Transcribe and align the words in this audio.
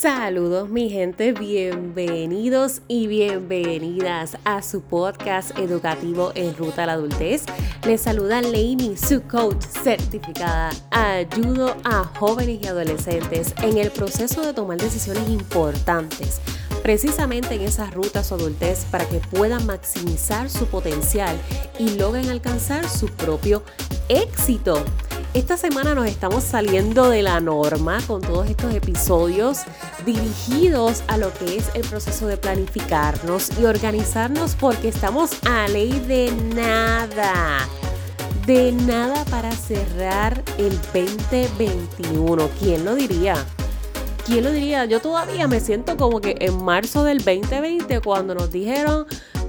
Saludos 0.00 0.68
mi 0.68 0.90
gente, 0.90 1.32
bienvenidos 1.32 2.82
y 2.88 3.06
bienvenidas 3.06 4.36
a 4.44 4.60
su 4.60 4.82
podcast 4.82 5.56
educativo 5.58 6.32
en 6.34 6.54
ruta 6.56 6.82
a 6.82 6.86
la 6.86 6.92
adultez. 6.94 7.44
Les 7.86 8.00
saluda 8.00 8.42
Lainey, 8.42 8.96
su 8.96 9.22
coach 9.22 9.62
certificada. 9.62 10.70
Ayudo 10.90 11.76
a 11.84 12.04
jóvenes 12.04 12.58
y 12.62 12.66
adolescentes 12.66 13.54
en 13.62 13.78
el 13.78 13.90
proceso 13.92 14.42
de 14.42 14.52
tomar 14.52 14.78
decisiones 14.78 15.28
importantes, 15.28 16.40
precisamente 16.82 17.54
en 17.54 17.62
esas 17.62 17.94
rutas 17.94 18.30
o 18.32 18.34
adultez 18.34 18.84
para 18.90 19.08
que 19.08 19.20
puedan 19.20 19.64
maximizar 19.64 20.50
su 20.50 20.66
potencial 20.66 21.36
y 21.78 21.90
logren 21.90 22.28
alcanzar 22.30 22.88
su 22.88 23.06
propio 23.06 23.62
éxito. 24.08 24.84
Esta 25.34 25.56
semana 25.56 25.96
nos 25.96 26.06
estamos 26.06 26.44
saliendo 26.44 27.10
de 27.10 27.20
la 27.20 27.40
norma 27.40 27.98
con 28.06 28.20
todos 28.20 28.48
estos 28.48 28.72
episodios 28.72 29.62
dirigidos 30.06 31.02
a 31.08 31.16
lo 31.16 31.34
que 31.34 31.56
es 31.56 31.70
el 31.74 31.82
proceso 31.82 32.28
de 32.28 32.36
planificarnos 32.36 33.50
y 33.58 33.64
organizarnos 33.64 34.54
porque 34.54 34.86
estamos 34.86 35.32
a 35.44 35.66
ley 35.66 35.90
de 36.06 36.30
nada. 36.54 37.66
De 38.46 38.70
nada 38.70 39.24
para 39.24 39.50
cerrar 39.50 40.40
el 40.56 40.78
2021. 40.92 42.48
¿Quién 42.60 42.84
lo 42.84 42.94
diría? 42.94 43.34
¿Quién 44.24 44.44
lo 44.44 44.52
diría? 44.52 44.84
Yo 44.84 45.00
todavía 45.00 45.48
me 45.48 45.58
siento 45.58 45.96
como 45.96 46.20
que 46.20 46.36
en 46.38 46.62
marzo 46.62 47.02
del 47.02 47.18
2020 47.18 48.00
cuando 48.02 48.36
nos 48.36 48.52
dijeron 48.52 49.04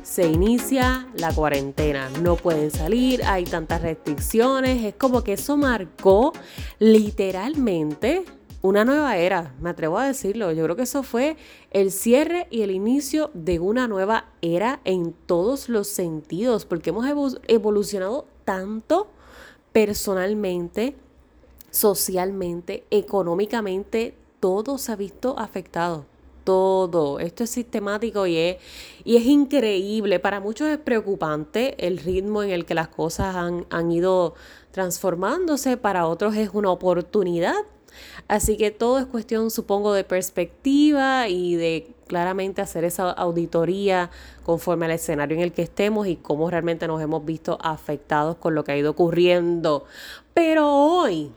se 0.05 0.27
inicia 0.27 1.07
la 1.17 1.33
cuarentena. 1.33 2.09
No 2.21 2.35
pueden 2.35 2.69
salir, 2.69 3.23
hay 3.23 3.43
tantas 3.43 3.81
restricciones. 3.81 4.83
Es 4.83 4.93
como 4.93 5.23
que 5.23 5.33
eso 5.33 5.57
marcó 5.57 6.31
literalmente 6.77 8.23
una 8.61 8.85
nueva 8.85 9.17
era, 9.17 9.55
me 9.59 9.71
atrevo 9.71 9.97
a 9.97 10.05
decirlo. 10.05 10.51
Yo 10.51 10.63
creo 10.63 10.75
que 10.75 10.83
eso 10.83 11.01
fue 11.01 11.37
el 11.71 11.91
cierre 11.91 12.47
y 12.51 12.61
el 12.61 12.69
inicio 12.69 13.31
de 13.33 13.59
una 13.59 13.87
nueva 13.87 14.27
era 14.43 14.79
en 14.85 15.13
todos 15.25 15.69
los 15.69 15.87
sentidos, 15.87 16.65
porque 16.65 16.91
hemos 16.91 17.39
evolucionado 17.47 18.27
tanto 18.43 19.07
personalmente, 19.71 20.95
socialmente, 21.71 22.85
económicamente, 22.91 24.15
todo 24.39 24.77
se 24.77 24.91
ha 24.91 24.95
visto 24.95 25.37
afectado 25.39 26.05
todo. 26.45 27.19
Esto 27.19 27.43
es 27.43 27.49
sistemático 27.49 28.25
y 28.25 28.37
es, 28.37 28.57
y 29.03 29.17
es 29.17 29.25
increíble. 29.25 30.19
Para 30.21 30.39
muchos 30.39 30.69
es 30.69 30.77
preocupante 30.77 31.75
el 31.85 31.97
ritmo 31.97 32.43
en 32.43 32.51
el 32.51 32.65
que 32.65 32.75
las 32.75 32.87
cosas 32.87 33.35
han, 33.35 33.65
han 33.69 33.91
ido 33.91 34.35
transformándose. 34.71 35.75
Para 35.75 36.07
otros 36.07 36.35
es 36.35 36.51
una 36.53 36.71
oportunidad. 36.71 37.55
Así 38.27 38.57
que 38.57 38.71
todo 38.71 38.99
es 38.99 39.05
cuestión, 39.05 39.51
supongo, 39.51 39.93
de 39.93 40.03
perspectiva 40.03 41.27
y 41.27 41.55
de 41.55 41.95
claramente 42.07 42.61
hacer 42.61 42.83
esa 42.83 43.11
auditoría 43.11 44.11
conforme 44.43 44.85
al 44.85 44.91
escenario 44.91 45.37
en 45.37 45.43
el 45.43 45.51
que 45.51 45.63
estemos 45.63 46.07
y 46.07 46.15
cómo 46.17 46.49
realmente 46.49 46.87
nos 46.87 47.01
hemos 47.01 47.25
visto 47.25 47.57
afectados 47.61 48.37
con 48.37 48.55
lo 48.55 48.63
que 48.63 48.73
ha 48.73 48.77
ido 48.77 48.91
ocurriendo. 48.91 49.85
Pero 50.33 50.69
hoy, 50.69 51.31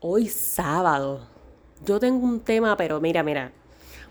hoy 0.00 0.28
sábado, 0.28 1.20
yo 1.84 2.00
tengo 2.00 2.24
un 2.24 2.40
tema, 2.40 2.76
pero 2.76 3.00
mira, 3.00 3.22
mira, 3.22 3.52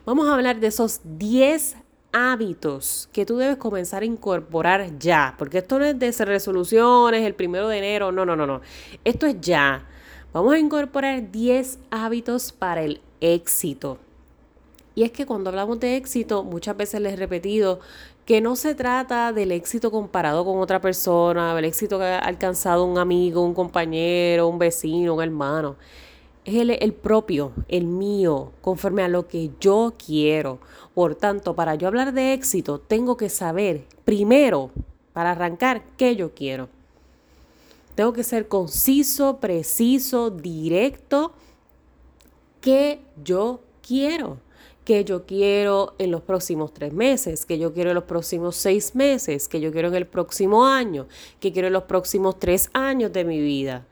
Vamos 0.05 0.27
a 0.27 0.35
hablar 0.35 0.59
de 0.59 0.67
esos 0.67 1.01
10 1.03 1.77
hábitos 2.11 3.09
que 3.11 3.25
tú 3.25 3.37
debes 3.37 3.57
comenzar 3.57 4.03
a 4.03 4.05
incorporar 4.05 4.99
ya, 4.99 5.33
porque 5.35 5.57
esto 5.57 5.79
no 5.79 5.85
es 5.85 5.97
de 5.97 6.11
resoluciones 6.25 7.25
el 7.25 7.33
primero 7.33 7.67
de 7.67 7.79
enero, 7.79 8.11
no, 8.11 8.23
no, 8.23 8.35
no, 8.35 8.45
no. 8.45 8.61
Esto 9.03 9.25
es 9.25 9.41
ya. 9.41 9.83
Vamos 10.31 10.53
a 10.53 10.59
incorporar 10.59 11.31
10 11.31 11.79
hábitos 11.89 12.51
para 12.51 12.83
el 12.83 13.01
éxito. 13.19 13.97
Y 14.93 15.01
es 15.01 15.11
que 15.11 15.25
cuando 15.25 15.49
hablamos 15.49 15.79
de 15.79 15.95
éxito, 15.95 16.43
muchas 16.43 16.77
veces 16.77 17.01
les 17.01 17.13
he 17.13 17.15
repetido 17.15 17.79
que 18.27 18.41
no 18.41 18.55
se 18.55 18.75
trata 18.75 19.33
del 19.33 19.51
éxito 19.51 19.89
comparado 19.89 20.45
con 20.45 20.59
otra 20.59 20.79
persona, 20.79 21.55
del 21.55 21.65
éxito 21.65 21.97
que 21.97 22.05
ha 22.05 22.19
alcanzado 22.19 22.85
un 22.85 22.99
amigo, 22.99 23.41
un 23.41 23.55
compañero, 23.55 24.47
un 24.49 24.59
vecino, 24.59 25.15
un 25.15 25.23
hermano 25.23 25.77
es 26.45 26.53
el, 26.53 26.93
propio, 26.93 27.51
el 27.67 27.85
mío, 27.85 28.51
conforme 28.61 29.03
a 29.03 29.07
lo 29.07 29.27
que 29.27 29.49
yo 29.59 29.95
quiero. 30.03 30.59
Por 30.93 31.15
tanto, 31.15 31.55
para 31.55 31.75
yo 31.75 31.87
hablar 31.87 32.13
de 32.13 32.33
éxito, 32.33 32.79
tengo 32.79 33.17
que 33.17 33.29
saber 33.29 33.85
primero, 34.05 34.69
para 35.11 35.31
arrancar, 35.31 35.83
qué 35.97 36.15
yo 36.15 36.33
quiero. 36.35 36.69
Tengo 37.95 38.13
que 38.13 38.23
ser 38.23 38.47
conciso, 38.47 39.37
preciso, 39.37 40.29
directo, 40.29 41.33
qué 42.61 42.99
yo 43.23 43.61
quiero. 43.81 44.37
Qué 44.83 45.03
yo 45.03 45.25
quiero 45.25 45.95
en 45.97 46.11
los 46.11 46.21
próximos 46.21 46.71
tres 46.71 46.93
meses, 46.93 47.47
qué 47.47 47.57
yo 47.57 47.73
quiero 47.73 47.89
en 47.89 47.95
los 47.95 48.03
próximos 48.03 48.55
seis 48.55 48.93
meses, 48.93 49.47
qué 49.47 49.59
yo 49.59 49.71
quiero 49.71 49.87
en 49.87 49.95
el 49.95 50.05
próximo 50.05 50.67
año, 50.67 51.07
qué 51.39 51.51
quiero 51.51 51.69
en 51.69 51.73
los 51.73 51.85
próximos 51.85 52.37
tres 52.37 52.69
años 52.71 53.11
de 53.11 53.25
mi 53.25 53.41
vida. 53.41 53.87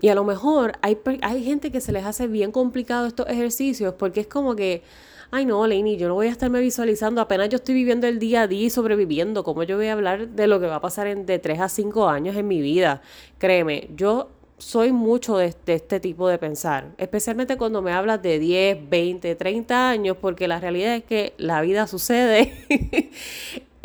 Y 0.00 0.08
a 0.08 0.14
lo 0.14 0.24
mejor 0.24 0.72
hay, 0.82 0.98
hay 1.22 1.44
gente 1.44 1.70
que 1.70 1.80
se 1.80 1.92
les 1.92 2.04
hace 2.04 2.26
bien 2.26 2.52
complicado 2.52 3.06
estos 3.06 3.28
ejercicios 3.28 3.94
porque 3.94 4.20
es 4.20 4.26
como 4.26 4.54
que, 4.54 4.82
ay 5.30 5.46
no, 5.46 5.66
Lainey, 5.66 5.96
yo 5.96 6.08
no 6.08 6.14
voy 6.14 6.26
a 6.26 6.30
estarme 6.30 6.60
visualizando, 6.60 7.20
apenas 7.20 7.48
yo 7.48 7.56
estoy 7.56 7.74
viviendo 7.74 8.06
el 8.06 8.18
día 8.18 8.42
a 8.42 8.46
día 8.46 8.66
y 8.66 8.70
sobreviviendo, 8.70 9.44
¿cómo 9.44 9.62
yo 9.62 9.76
voy 9.76 9.86
a 9.86 9.92
hablar 9.92 10.28
de 10.28 10.46
lo 10.46 10.60
que 10.60 10.66
va 10.66 10.76
a 10.76 10.80
pasar 10.80 11.06
en, 11.06 11.26
de 11.26 11.38
3 11.38 11.60
a 11.60 11.68
5 11.68 12.08
años 12.08 12.36
en 12.36 12.48
mi 12.48 12.60
vida? 12.60 13.02
Créeme, 13.38 13.88
yo 13.96 14.28
soy 14.58 14.92
mucho 14.92 15.36
de, 15.36 15.54
este 15.66 16.00
tipo 16.00 16.28
de 16.28 16.38
pensar, 16.38 16.92
especialmente 16.98 17.56
cuando 17.56 17.82
me 17.82 17.92
hablas 17.92 18.22
de 18.22 18.38
10, 18.38 18.88
20, 18.88 19.34
30 19.34 19.90
años, 19.90 20.16
porque 20.20 20.48
la 20.48 20.60
realidad 20.60 20.94
es 20.96 21.04
que 21.04 21.34
la 21.38 21.60
vida 21.60 21.86
sucede. 21.86 22.52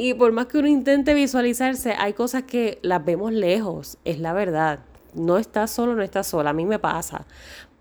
Y 0.02 0.14
por 0.14 0.31
más 0.31 0.46
que 0.46 0.58
uno 0.58 0.69
intente 0.69 1.14
visualizarse, 1.14 1.92
hay 1.92 2.14
cosas 2.14 2.44
que 2.44 2.80
las 2.81 3.03
vemos 3.03 3.34
lejos, 3.34 3.98
es 4.06 4.18
la 4.18 4.31
verdad 4.31 4.80
no 5.14 5.38
estás 5.38 5.72
solo, 5.72 5.96
no 5.96 6.03
estás 6.03 6.28
sola, 6.28 6.52
a 6.52 6.53
mí 6.53 6.66
me 6.66 6.80
pasa. 6.80 7.25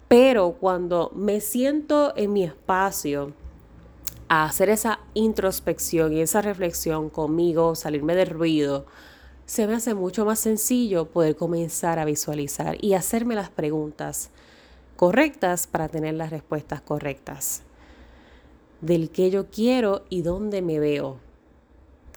Pero 0.09 0.53
cuando 0.53 1.11
me 1.15 1.41
siento 1.41 2.13
en 2.17 2.33
mi 2.33 2.45
espacio 2.45 3.33
a 4.29 4.45
hacer 4.45 4.71
esa 4.71 5.01
introspección 5.15 6.13
y 6.13 6.21
esa 6.21 6.43
reflexión 6.43 7.11
conmigo, 7.11 7.75
salirme 7.75 8.15
del 8.15 8.31
ruido, 8.31 8.87
se 9.47 9.67
me 9.67 9.75
hace 9.75 9.95
mucho 9.95 10.25
más 10.25 10.39
sencillo 10.39 11.07
poder 11.07 11.37
comenzar 11.37 11.99
a 11.99 12.05
visualizar 12.05 12.77
y 12.85 12.95
hacerme 12.95 13.35
las 13.35 13.49
preguntas 13.49 14.31
correctas 14.97 15.67
para 15.67 15.89
tener 15.89 16.15
las 16.15 16.31
respuestas 16.31 16.81
correctas 16.81 17.63
del 18.81 19.11
que 19.11 19.31
yo 19.31 19.47
quiero 19.47 20.05
y 20.09 20.23
dónde 20.23 20.63
me 20.63 20.79
veo 20.79 21.19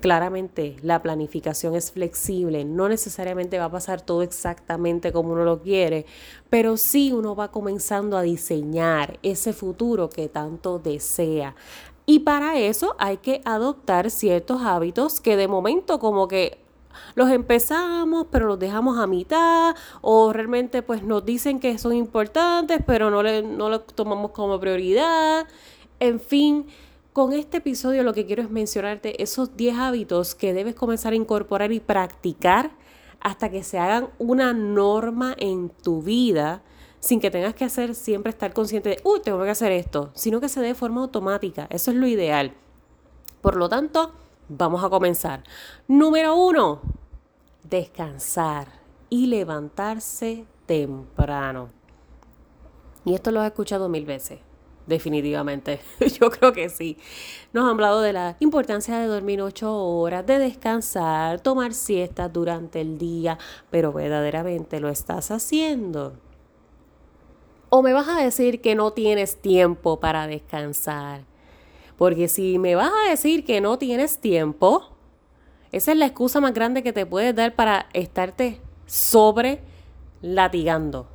Claramente 0.02 0.78
la 0.82 1.02
planificación 1.02 1.76
es 1.76 1.92
flexible, 1.92 2.66
no 2.66 2.90
necesariamente 2.90 3.60
va 3.60 3.66
a 3.66 3.72
pasar 3.72 4.02
todo 4.02 4.24
exactamente 4.24 5.12
como 5.12 5.34
uno 5.34 5.46
lo 5.46 5.62
quiere, 5.62 6.08
pero 6.50 6.76
sí 6.76 7.14
uno 7.14 7.36
va 7.36 7.52
comenzando 7.52 8.18
a 8.18 8.24
diseñar 8.24 9.20
ese 9.22 9.54
futuro 9.54 10.10
que 10.10 10.28
tanto 10.28 10.80
desea. 10.80 11.56
Y 12.08 12.20
para 12.20 12.58
eso 12.58 12.96
hay 12.98 13.18
que 13.18 13.42
adoptar 13.46 14.10
ciertos 14.10 14.64
hábitos 14.64 15.22
que 15.22 15.38
de 15.38 15.48
momento 15.48 16.00
como 16.00 16.28
que 16.28 16.58
los 17.14 17.30
empezamos, 17.30 18.26
pero 18.32 18.48
los 18.48 18.60
dejamos 18.60 18.98
a 18.98 19.06
mitad, 19.06 19.76
o 20.02 20.34
realmente 20.34 20.82
pues 20.82 21.04
nos 21.04 21.24
dicen 21.24 21.60
que 21.60 21.78
son 21.78 21.94
importantes, 21.94 22.82
pero 22.86 23.12
no, 23.12 23.22
le, 23.22 23.44
no 23.44 23.70
los 23.70 23.86
tomamos 23.86 24.32
como 24.32 24.60
prioridad. 24.60 25.48
En 26.00 26.20
fin, 26.20 26.66
con 27.14 27.34
este 27.34 27.58
episodio 27.58 28.04
lo 28.04 28.14
que 28.14 28.26
quiero 28.26 28.42
es 28.42 28.50
mencionarte 28.50 29.22
esos 29.22 29.58
10 29.58 29.78
hábitos 29.78 30.34
que 30.34 30.54
debes 30.54 30.76
comenzar 30.76 31.14
a 31.14 31.18
incorporar 31.18 31.72
y 31.72 31.80
practicar 31.80 32.72
hasta 33.20 33.50
que 33.50 33.64
se 33.64 33.78
hagan 33.78 34.10
una 34.18 34.54
norma 34.54 35.36
en 35.38 35.70
tu 35.70 36.02
vida 36.02 36.64
sin 37.00 37.20
que 37.20 37.32
tengas 37.32 37.54
que 37.54 37.66
hacer 37.66 37.96
siempre 37.96 38.30
estar 38.30 38.54
consciente 38.54 38.90
de, 38.90 39.02
uy, 39.04 39.20
tengo 39.22 39.44
que 39.44 39.50
hacer 39.50 39.72
esto, 39.72 40.12
sino 40.14 40.40
que 40.40 40.50
se 40.50 40.62
dé 40.62 40.68
de 40.68 40.76
forma 40.76 41.02
automática. 41.02 41.68
Eso 41.70 41.92
es 41.92 41.98
lo 41.98 42.08
ideal. 42.08 42.54
Por 43.42 43.56
lo 43.56 43.68
tanto, 43.68 44.14
vamos 44.48 44.84
a 44.84 44.90
comenzar. 44.90 45.44
Número 45.88 46.36
uno, 46.36 46.82
descansar 47.64 48.68
y 49.10 49.26
levantarse 49.28 50.46
temprano. 50.66 51.70
Y 53.04 53.16
esto 53.16 53.32
lo 53.32 53.44
he 53.44 53.48
escuchado 53.48 53.90
mil 53.90 54.06
veces 54.06 54.40
definitivamente. 54.86 55.80
Yo 56.20 56.30
creo 56.30 56.54
que 56.54 56.70
sí. 56.70 56.98
Nos 57.54 57.66
han 57.66 57.72
hablado 57.72 58.02
de 58.02 58.14
la 58.14 58.36
importancia 58.40 58.98
de 58.98 59.08
dormir 59.08 59.42
ocho 59.42 59.76
horas, 59.76 60.26
de 60.26 60.40
descansar, 60.40 61.42
tomar 61.42 61.74
siestas 61.74 62.32
durante 62.32 62.82
el 62.82 62.98
día, 62.98 63.38
pero 63.70 63.94
verdaderamente 63.94 64.80
lo 64.80 64.90
estás 64.90 65.32
haciendo. 65.32 66.14
O 67.70 67.82
me 67.82 67.94
vas 67.94 68.08
a 68.10 68.22
decir 68.22 68.62
que 68.62 68.76
no 68.76 68.92
tienes 68.92 69.42
tiempo 69.42 70.00
para 70.00 70.28
descansar. 70.28 71.24
Porque 71.98 72.28
si 72.28 72.58
me 72.60 72.76
vas 72.76 72.92
a 72.92 73.10
decir 73.10 73.46
que 73.46 73.62
no 73.62 73.78
tienes 73.78 74.20
tiempo, 74.20 74.90
esa 75.72 75.92
es 75.92 75.98
la 75.98 76.08
excusa 76.08 76.42
más 76.42 76.54
grande 76.54 76.84
que 76.84 76.92
te 76.92 77.06
puedes 77.06 77.34
dar 77.36 77.56
para 77.56 77.88
estarte 77.94 78.60
sobre 78.88 79.62
latigando. 80.22 81.08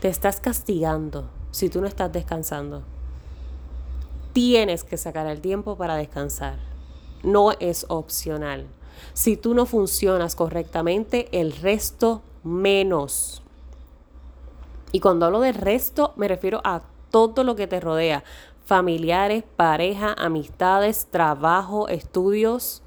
Te 0.00 0.08
estás 0.08 0.40
castigando 0.40 1.41
si 1.52 1.68
tú 1.68 1.80
no 1.80 1.86
estás 1.86 2.12
descansando. 2.12 2.82
Tienes 4.32 4.82
que 4.82 4.96
sacar 4.96 5.28
el 5.28 5.40
tiempo 5.40 5.76
para 5.76 5.94
descansar. 5.94 6.56
No 7.22 7.52
es 7.60 7.86
opcional. 7.88 8.66
Si 9.12 9.36
tú 9.36 9.54
no 9.54 9.66
funcionas 9.66 10.34
correctamente, 10.34 11.28
el 11.38 11.52
resto 11.52 12.22
menos. 12.42 13.42
Y 14.90 15.00
cuando 15.00 15.26
hablo 15.26 15.40
de 15.40 15.52
resto, 15.52 16.12
me 16.16 16.26
refiero 16.26 16.60
a 16.64 16.82
todo 17.10 17.44
lo 17.44 17.54
que 17.54 17.66
te 17.66 17.80
rodea. 17.80 18.24
Familiares, 18.64 19.44
pareja, 19.56 20.14
amistades, 20.16 21.06
trabajo, 21.10 21.88
estudios, 21.88 22.82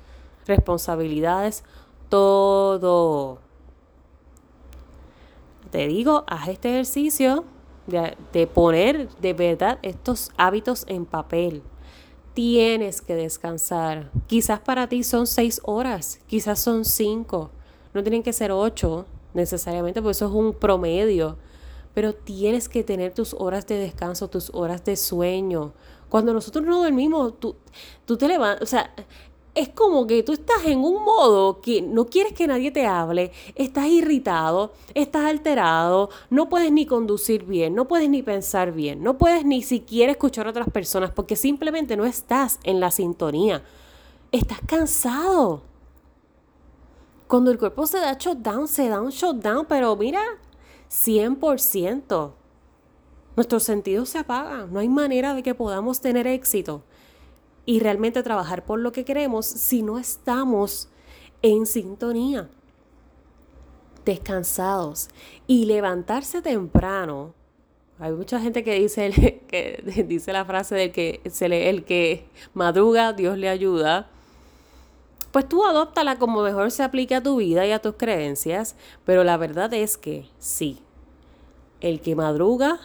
responsabilidades, 0.48 1.64
todo. 2.10 3.40
Te 5.70 5.88
digo, 5.88 6.24
haz 6.28 6.48
este 6.48 6.70
ejercicio 6.70 7.46
de, 7.88 8.48
poner 8.48 9.10
de 9.20 9.34
verdad 9.34 9.80
estos 9.82 10.32
hábitos 10.38 10.86
en 10.88 11.06
papel 11.06 11.64
tienes 12.34 13.02
que 13.02 13.16
descansar. 13.16 14.12
Quizás 14.28 14.60
para 14.60 14.88
ti 14.88 15.04
son 15.04 15.26
seis 15.26 15.62
horas, 15.64 16.20
quizás 16.28 16.60
son 16.60 16.86
cinco, 16.86 17.50
no 17.94 18.04
tienen 18.04 18.24
que 18.24 18.34
ser 18.34 18.52
ocho 18.52 19.06
necesariamente, 19.34 20.02
porque 20.02 20.12
eso 20.12 20.28
es 20.28 20.34
un 20.34 20.54
promedio. 20.54 21.38
Pero 21.94 22.14
tienes 22.14 22.68
que 22.68 22.84
tener 22.84 23.14
tus 23.14 23.34
horas 23.34 23.66
de 23.68 23.78
descanso, 23.78 24.28
tus 24.28 24.52
horas 24.54 24.84
de 24.84 24.98
sueño. 24.98 25.72
Cuando 26.10 26.34
nosotros 26.34 26.66
no 26.66 26.84
dormimos, 26.84 27.40
tú, 27.40 27.56
tú 28.04 28.18
te 28.18 28.28
levantas, 28.28 28.62
o 28.62 28.66
sea, 28.66 28.94
es 29.56 29.70
como 29.70 30.06
que 30.06 30.22
tú 30.22 30.34
estás 30.34 30.66
en 30.66 30.80
un 30.80 31.04
modo 31.04 31.62
que 31.62 31.82
no 31.82 32.06
quieres 32.08 32.34
que 32.34 32.46
nadie 32.46 32.72
te 32.72 32.86
hable, 32.86 33.32
estás 33.56 33.88
irritado, 33.88 34.74
estás 34.94 35.24
alterado, 35.24 36.10
no 36.30 36.50
puedes 36.50 36.74
ni 36.74 36.86
conducir 36.86 37.46
bien, 37.46 37.74
no 37.74 37.88
puedes 37.88 38.10
ni 38.10 38.22
pensar 38.22 38.74
bien, 38.74 39.02
no 39.02 39.18
puedes 39.18 39.46
ni 39.46 39.64
siquiera 39.64 40.12
escuchar 40.12 40.46
a 40.46 40.50
otras 40.50 40.70
personas 40.70 41.12
porque 41.12 41.38
simplemente 41.38 41.96
no 41.96 42.06
estás 42.06 42.60
en 42.64 42.82
la 42.82 42.92
sintonía. 42.92 43.64
Estás 44.34 44.60
cansado. 44.68 45.62
Cuando 47.28 47.50
el 47.50 47.58
cuerpo 47.58 47.88
se 47.88 48.00
da 48.00 48.18
shutdown, 48.20 48.68
se 48.68 48.90
da 48.90 49.00
un 49.00 49.10
shutdown, 49.10 49.66
pero 49.68 49.96
mira, 49.96 50.22
100%. 50.92 52.34
Nuestros 53.38 53.64
sentidos 53.64 54.10
se 54.10 54.18
apagan, 54.18 54.72
no 54.74 54.80
hay 54.80 54.90
manera 54.90 55.34
de 55.34 55.44
que 55.44 55.56
podamos 55.56 56.02
tener 56.02 56.28
éxito 56.28 56.84
y 57.66 57.80
realmente 57.80 58.24
trabajar 58.24 58.66
por 58.66 58.80
lo 58.80 58.92
que 58.92 59.06
queremos 59.06 59.46
si 59.46 59.82
no 59.82 59.98
estamos 59.98 60.90
en 61.42 61.66
sintonía, 61.66 62.50
descansados 64.04 65.10
y 65.48 65.66
levantarse 65.66 66.42
temprano. 66.42 67.34
Hay 68.00 68.12
mucha 68.12 68.40
gente 68.40 68.64
que 68.64 68.80
dice, 68.80 69.44
que 69.48 70.06
dice 70.08 70.34
la 70.34 70.46
frase 70.46 70.76
de 70.76 70.92
que 70.92 71.22
se 71.30 71.50
le, 71.50 71.70
el 71.70 71.86
que 71.86 72.28
madruga, 72.54 73.14
Dios 73.14 73.38
le 73.38 73.50
ayuda. 73.50 74.10
Pues 75.32 75.50
tú 75.50 75.66
adóptala 75.66 76.18
como 76.18 76.42
mejor 76.42 76.72
se 76.72 76.84
aplique 76.84 77.14
a 77.16 77.22
tu 77.22 77.38
vida 77.38 77.66
y 77.66 77.72
a 77.72 77.80
tus 77.80 77.96
creencias, 77.96 78.76
pero 79.04 79.24
la 79.24 79.36
verdad 79.36 79.74
es 79.74 79.98
que 79.98 80.30
sí, 80.40 80.80
el 81.82 82.00
que 82.00 82.16
madruga 82.16 82.80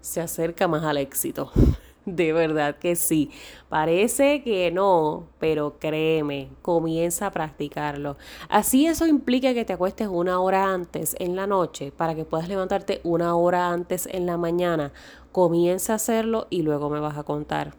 se 0.00 0.20
acerca 0.20 0.68
más 0.68 0.84
al 0.84 0.96
éxito. 0.96 1.52
De 2.04 2.32
verdad 2.32 2.78
que 2.78 2.96
sí. 2.96 3.30
Parece 3.68 4.42
que 4.42 4.72
no, 4.72 5.28
pero 5.38 5.78
créeme, 5.78 6.48
comienza 6.60 7.28
a 7.28 7.30
practicarlo. 7.30 8.16
Así 8.48 8.86
eso 8.86 9.06
implica 9.06 9.54
que 9.54 9.64
te 9.64 9.74
acuestes 9.74 10.08
una 10.08 10.40
hora 10.40 10.72
antes 10.72 11.14
en 11.20 11.36
la 11.36 11.46
noche 11.46 11.92
para 11.92 12.16
que 12.16 12.24
puedas 12.24 12.48
levantarte 12.48 13.00
una 13.04 13.36
hora 13.36 13.70
antes 13.70 14.08
en 14.10 14.26
la 14.26 14.36
mañana. 14.36 14.92
Comienza 15.30 15.92
a 15.92 15.96
hacerlo 15.96 16.48
y 16.50 16.62
luego 16.62 16.90
me 16.90 16.98
vas 16.98 17.16
a 17.16 17.22
contar. 17.22 17.74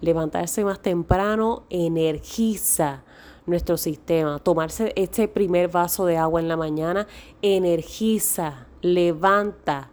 Levantarse 0.00 0.64
más 0.64 0.80
temprano 0.80 1.64
energiza 1.68 3.04
nuestro 3.44 3.76
sistema. 3.76 4.38
Tomarse 4.38 4.94
este 4.96 5.28
primer 5.28 5.68
vaso 5.68 6.06
de 6.06 6.16
agua 6.16 6.40
en 6.40 6.48
la 6.48 6.56
mañana 6.56 7.06
energiza, 7.42 8.68
levanta, 8.80 9.90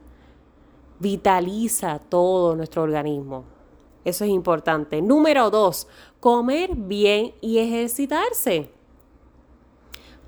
vitaliza 1.00 2.00
todo 2.00 2.56
nuestro 2.56 2.84
organismo. 2.84 3.57
Eso 4.08 4.24
es 4.24 4.32
importante. 4.32 5.02
Número 5.02 5.50
dos, 5.50 5.86
comer 6.22 6.74
bien 6.74 7.34
y 7.42 7.58
ejercitarse. 7.58 8.70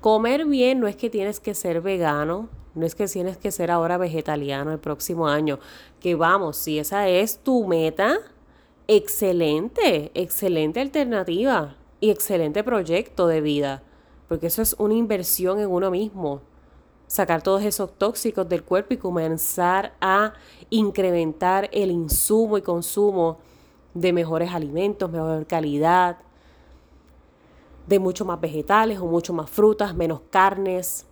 Comer 0.02 0.44
bien 0.44 0.80
no 0.80 0.86
es 0.86 0.96
que 0.96 1.08
tienes 1.08 1.40
que 1.40 1.54
ser 1.54 1.80
vegano, 1.80 2.50
no 2.74 2.84
es 2.84 2.94
que 2.94 3.06
tienes 3.06 3.38
que 3.38 3.50
ser 3.50 3.70
ahora 3.70 3.96
vegetariano 3.96 4.70
el 4.70 4.80
próximo 4.80 5.28
año. 5.28 5.60
Que 5.98 6.14
vamos, 6.14 6.58
si 6.58 6.78
esa 6.78 7.08
es 7.08 7.38
tu 7.38 7.66
meta, 7.66 8.18
excelente, 8.86 10.10
excelente 10.12 10.80
alternativa 10.80 11.74
y 12.00 12.10
excelente 12.10 12.62
proyecto 12.62 13.28
de 13.28 13.40
vida. 13.40 13.82
Porque 14.28 14.48
eso 14.48 14.60
es 14.60 14.76
una 14.78 14.92
inversión 14.92 15.58
en 15.58 15.70
uno 15.70 15.90
mismo. 15.90 16.42
Sacar 17.06 17.40
todos 17.40 17.62
esos 17.62 17.96
tóxicos 17.96 18.46
del 18.46 18.62
cuerpo 18.62 18.92
y 18.92 18.98
comenzar 18.98 19.94
a 20.02 20.34
incrementar 20.68 21.70
el 21.72 21.90
insumo 21.90 22.58
y 22.58 22.62
consumo 22.62 23.38
de 23.94 24.12
mejores 24.12 24.52
alimentos, 24.52 25.10
mejor 25.10 25.46
calidad, 25.46 26.18
de 27.86 27.98
mucho 27.98 28.24
más 28.24 28.40
vegetales 28.40 28.98
o 29.00 29.06
mucho 29.06 29.32
más 29.32 29.50
frutas, 29.50 29.94
menos 29.94 30.20
carnes. 30.30 31.06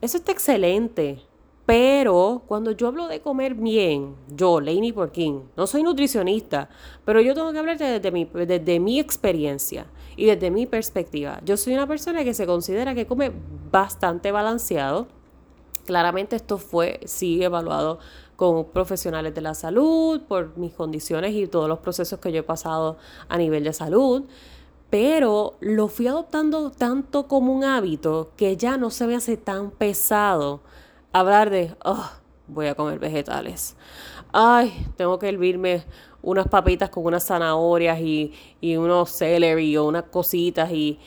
Eso 0.00 0.18
está 0.18 0.32
excelente. 0.32 1.22
Pero 1.64 2.42
cuando 2.48 2.72
yo 2.72 2.88
hablo 2.88 3.06
de 3.06 3.20
comer 3.20 3.54
bien, 3.54 4.16
yo, 4.28 4.60
Lainey 4.60 4.92
Porkin, 4.92 5.44
no 5.56 5.66
soy 5.66 5.84
nutricionista, 5.84 6.68
pero 7.04 7.20
yo 7.20 7.34
tengo 7.34 7.52
que 7.52 7.58
hablar 7.58 7.78
desde 7.78 8.10
mi, 8.10 8.24
desde 8.24 8.80
mi 8.80 8.98
experiencia 8.98 9.86
y 10.16 10.26
desde 10.26 10.50
mi 10.50 10.66
perspectiva. 10.66 11.40
Yo 11.44 11.56
soy 11.56 11.74
una 11.74 11.86
persona 11.86 12.24
que 12.24 12.34
se 12.34 12.46
considera 12.46 12.94
que 12.94 13.06
come 13.06 13.30
bastante 13.70 14.32
balanceado. 14.32 15.06
Claramente 15.86 16.34
esto 16.34 16.58
fue, 16.58 17.00
sí, 17.04 17.42
evaluado 17.42 18.00
con 18.42 18.64
profesionales 18.64 19.36
de 19.36 19.40
la 19.40 19.54
salud, 19.54 20.22
por 20.22 20.58
mis 20.58 20.72
condiciones 20.72 21.32
y 21.32 21.46
todos 21.46 21.68
los 21.68 21.78
procesos 21.78 22.18
que 22.18 22.32
yo 22.32 22.40
he 22.40 22.42
pasado 22.42 22.96
a 23.28 23.38
nivel 23.38 23.62
de 23.62 23.72
salud. 23.72 24.24
Pero 24.90 25.54
lo 25.60 25.86
fui 25.86 26.08
adoptando 26.08 26.72
tanto 26.72 27.28
como 27.28 27.52
un 27.52 27.62
hábito 27.62 28.32
que 28.36 28.56
ya 28.56 28.76
no 28.78 28.90
se 28.90 29.06
me 29.06 29.14
hace 29.14 29.36
tan 29.36 29.70
pesado 29.70 30.58
hablar 31.12 31.50
de, 31.50 31.76
oh, 31.84 32.10
voy 32.48 32.66
a 32.66 32.74
comer 32.74 32.98
vegetales. 32.98 33.76
Ay, 34.32 34.88
tengo 34.96 35.20
que 35.20 35.28
hervirme 35.28 35.84
unas 36.20 36.48
papitas 36.48 36.90
con 36.90 37.04
unas 37.04 37.24
zanahorias 37.24 38.00
y, 38.00 38.32
y 38.60 38.76
unos 38.76 39.10
celery 39.10 39.76
o 39.76 39.84
unas 39.84 40.06
cositas 40.10 40.68
y... 40.72 40.98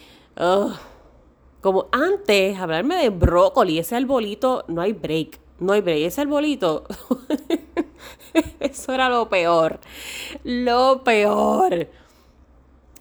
como 1.59 1.87
antes, 1.91 2.57
hablarme 2.57 2.95
de 2.95 3.09
brócoli, 3.09 3.77
ese 3.77 3.97
arbolito, 3.97 4.63
no 4.69 4.79
hay 4.79 4.93
break 4.93 5.43
no 5.59 5.73
hay 5.73 5.81
break. 5.81 6.01
Ese 6.01 6.21
arbolito, 6.21 6.85
eso 8.59 8.93
era 8.93 9.09
lo 9.09 9.29
peor, 9.29 9.79
lo 10.43 11.03
peor. 11.03 11.89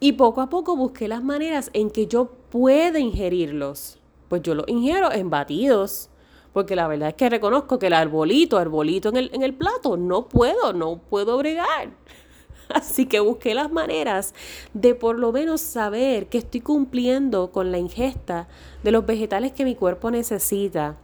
Y 0.01 0.13
poco 0.13 0.41
a 0.41 0.51
poco 0.51 0.77
busqué 0.77 1.09
las 1.09 1.23
maneras 1.23 1.71
en 1.73 1.91
que 1.91 2.07
yo 2.07 2.33
pueda 2.51 2.99
ingerirlos. 2.99 3.99
Pues 4.29 4.43
yo 4.43 4.55
los 4.55 4.69
ingiero 4.69 5.13
en 5.13 5.31
batidos. 5.31 6.11
Porque 6.53 6.77
la 6.77 6.87
verdad 6.87 7.09
es 7.09 7.15
que 7.15 7.29
reconozco 7.29 7.81
que 7.81 7.89
el 7.89 7.95
arbolito, 7.95 8.59
arbolito 8.59 9.09
en 9.09 9.17
el, 9.17 9.31
en 9.33 9.43
el 9.43 9.55
plato, 9.55 9.97
no 9.97 10.29
puedo, 10.29 10.73
no 10.73 10.99
puedo 10.99 11.37
bregar. 11.37 11.91
Así 12.69 13.07
que 13.07 13.19
busqué 13.19 13.55
las 13.55 13.73
maneras 13.73 14.35
de 14.73 14.95
por 14.95 15.19
lo 15.19 15.33
menos 15.33 15.61
saber 15.61 16.29
que 16.29 16.39
estoy 16.39 16.61
cumpliendo 16.61 17.51
con 17.51 17.73
la 17.73 17.79
ingesta 17.79 18.47
de 18.85 18.93
los 18.93 19.05
vegetales 19.05 19.53
que 19.53 19.65
mi 19.65 19.75
cuerpo 19.75 20.13
necesita 20.13 20.97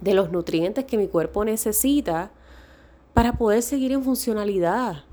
de 0.00 0.14
los 0.14 0.30
nutrientes 0.30 0.84
que 0.84 0.98
mi 0.98 1.08
cuerpo 1.08 1.44
necesita 1.44 2.30
para 3.14 3.36
poder 3.36 3.62
seguir 3.62 3.92
en 3.92 4.04
funcionalidad, 4.04 5.04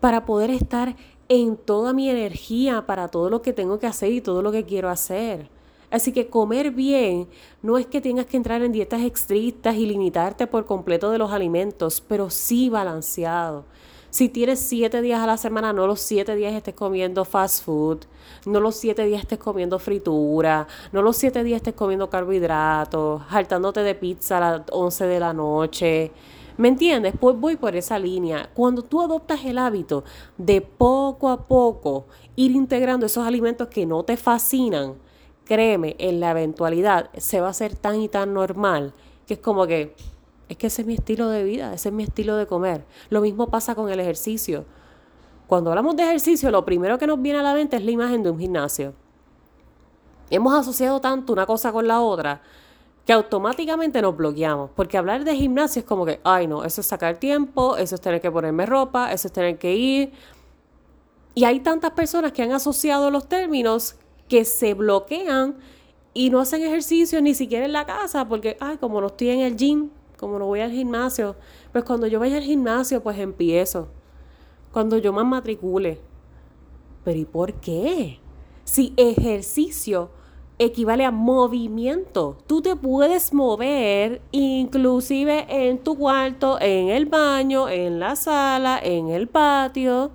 para 0.00 0.24
poder 0.24 0.50
estar 0.50 0.96
en 1.28 1.56
toda 1.56 1.92
mi 1.92 2.08
energía 2.08 2.86
para 2.86 3.08
todo 3.08 3.30
lo 3.30 3.42
que 3.42 3.52
tengo 3.52 3.78
que 3.78 3.86
hacer 3.86 4.12
y 4.12 4.20
todo 4.20 4.42
lo 4.42 4.52
que 4.52 4.64
quiero 4.64 4.88
hacer. 4.88 5.48
Así 5.90 6.12
que 6.12 6.28
comer 6.28 6.72
bien 6.72 7.28
no 7.62 7.78
es 7.78 7.86
que 7.86 8.00
tengas 8.00 8.26
que 8.26 8.36
entrar 8.36 8.62
en 8.62 8.72
dietas 8.72 9.02
estrictas 9.02 9.76
y 9.76 9.86
limitarte 9.86 10.46
por 10.46 10.66
completo 10.66 11.10
de 11.10 11.18
los 11.18 11.32
alimentos, 11.32 12.00
pero 12.00 12.28
sí 12.30 12.68
balanceado. 12.68 13.64
Si 14.16 14.30
tienes 14.30 14.60
siete 14.60 15.02
días 15.02 15.20
a 15.20 15.26
la 15.26 15.36
semana, 15.36 15.74
no 15.74 15.86
los 15.86 16.00
siete 16.00 16.34
días 16.36 16.54
estés 16.54 16.72
comiendo 16.72 17.26
fast 17.26 17.62
food, 17.62 17.98
no 18.46 18.60
los 18.60 18.74
siete 18.74 19.04
días 19.04 19.20
estés 19.20 19.38
comiendo 19.38 19.78
fritura, 19.78 20.66
no 20.90 21.02
los 21.02 21.18
siete 21.18 21.44
días 21.44 21.58
estés 21.58 21.74
comiendo 21.74 22.08
carbohidratos, 22.08 23.20
saltándote 23.30 23.80
de 23.80 23.94
pizza 23.94 24.38
a 24.38 24.40
las 24.40 24.62
11 24.72 25.04
de 25.04 25.20
la 25.20 25.34
noche. 25.34 26.12
¿Me 26.56 26.68
entiendes? 26.68 27.12
Pues 27.20 27.38
voy 27.38 27.56
por 27.56 27.76
esa 27.76 27.98
línea. 27.98 28.48
Cuando 28.54 28.80
tú 28.80 29.02
adoptas 29.02 29.44
el 29.44 29.58
hábito 29.58 30.02
de 30.38 30.62
poco 30.62 31.28
a 31.28 31.44
poco 31.44 32.06
ir 32.36 32.52
integrando 32.52 33.04
esos 33.04 33.26
alimentos 33.26 33.68
que 33.68 33.84
no 33.84 34.02
te 34.02 34.16
fascinan, 34.16 34.94
créeme, 35.44 35.94
en 35.98 36.20
la 36.20 36.30
eventualidad 36.30 37.10
se 37.18 37.42
va 37.42 37.48
a 37.48 37.50
hacer 37.50 37.76
tan 37.76 38.00
y 38.00 38.08
tan 38.08 38.32
normal 38.32 38.94
que 39.26 39.34
es 39.34 39.40
como 39.40 39.66
que 39.66 39.94
Es 40.48 40.56
que 40.56 40.68
ese 40.68 40.82
es 40.82 40.86
mi 40.88 40.94
estilo 40.94 41.28
de 41.28 41.42
vida, 41.44 41.74
ese 41.74 41.88
es 41.88 41.94
mi 41.94 42.04
estilo 42.04 42.36
de 42.36 42.46
comer. 42.46 42.84
Lo 43.10 43.20
mismo 43.20 43.48
pasa 43.48 43.74
con 43.74 43.90
el 43.90 43.98
ejercicio. 43.98 44.64
Cuando 45.46 45.70
hablamos 45.70 45.96
de 45.96 46.04
ejercicio, 46.04 46.50
lo 46.50 46.64
primero 46.64 46.98
que 46.98 47.06
nos 47.06 47.20
viene 47.20 47.40
a 47.40 47.42
la 47.42 47.54
mente 47.54 47.76
es 47.76 47.84
la 47.84 47.90
imagen 47.90 48.22
de 48.22 48.30
un 48.30 48.38
gimnasio. 48.38 48.94
Hemos 50.30 50.54
asociado 50.54 51.00
tanto 51.00 51.32
una 51.32 51.46
cosa 51.46 51.72
con 51.72 51.86
la 51.86 52.00
otra 52.00 52.42
que 53.06 53.12
automáticamente 53.12 54.02
nos 54.02 54.16
bloqueamos. 54.16 54.70
Porque 54.74 54.98
hablar 54.98 55.24
de 55.24 55.36
gimnasio 55.36 55.80
es 55.80 55.86
como 55.86 56.04
que, 56.04 56.20
ay 56.24 56.48
no, 56.48 56.64
eso 56.64 56.80
es 56.80 56.86
sacar 56.86 57.18
tiempo, 57.18 57.76
eso 57.76 57.94
es 57.94 58.00
tener 58.00 58.20
que 58.20 58.30
ponerme 58.30 58.66
ropa, 58.66 59.12
eso 59.12 59.28
es 59.28 59.32
tener 59.32 59.58
que 59.58 59.74
ir. 59.74 60.12
Y 61.34 61.44
hay 61.44 61.60
tantas 61.60 61.92
personas 61.92 62.32
que 62.32 62.42
han 62.42 62.52
asociado 62.52 63.10
los 63.10 63.28
términos 63.28 63.96
que 64.28 64.44
se 64.44 64.74
bloquean 64.74 65.56
y 66.14 66.30
no 66.30 66.40
hacen 66.40 66.62
ejercicio 66.62 67.20
ni 67.22 67.34
siquiera 67.34 67.64
en 67.64 67.72
la 67.72 67.86
casa 67.86 68.26
porque, 68.26 68.56
ay, 68.58 68.78
como 68.78 69.00
no 69.00 69.08
estoy 69.08 69.30
en 69.30 69.40
el 69.40 69.56
gym, 69.56 69.90
como 70.16 70.38
no 70.38 70.46
voy 70.46 70.60
al 70.60 70.70
gimnasio, 70.70 71.36
pues 71.72 71.84
cuando 71.84 72.06
yo 72.06 72.20
vaya 72.20 72.36
al 72.36 72.42
gimnasio, 72.42 73.02
pues 73.02 73.18
empiezo. 73.18 73.88
Cuando 74.72 74.98
yo 74.98 75.12
me 75.12 75.24
matricule. 75.24 76.00
Pero 77.04 77.18
¿y 77.18 77.24
por 77.24 77.54
qué? 77.54 78.18
Si 78.64 78.92
ejercicio 78.96 80.10
equivale 80.58 81.04
a 81.04 81.10
movimiento. 81.10 82.38
Tú 82.46 82.62
te 82.62 82.76
puedes 82.76 83.32
mover 83.32 84.22
inclusive 84.32 85.46
en 85.48 85.78
tu 85.78 85.96
cuarto, 85.96 86.58
en 86.60 86.88
el 86.88 87.06
baño, 87.06 87.68
en 87.68 88.00
la 88.00 88.16
sala, 88.16 88.80
en 88.82 89.08
el 89.08 89.28
patio, 89.28 90.12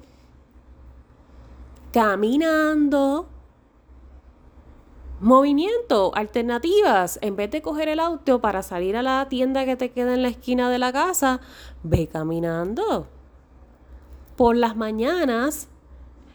caminando. 1.91 3.27
Movimiento, 5.21 6.11
alternativas. 6.15 7.19
En 7.21 7.35
vez 7.35 7.51
de 7.51 7.61
coger 7.61 7.89
el 7.89 7.99
auto 7.99 8.41
para 8.41 8.63
salir 8.63 8.97
a 8.97 9.03
la 9.03 9.29
tienda 9.29 9.65
que 9.65 9.75
te 9.75 9.91
queda 9.91 10.15
en 10.15 10.23
la 10.23 10.29
esquina 10.29 10.69
de 10.71 10.79
la 10.79 10.91
casa, 10.91 11.39
ve 11.83 12.07
caminando. 12.07 13.07
Por 14.35 14.55
las 14.55 14.75
mañanas 14.75 15.69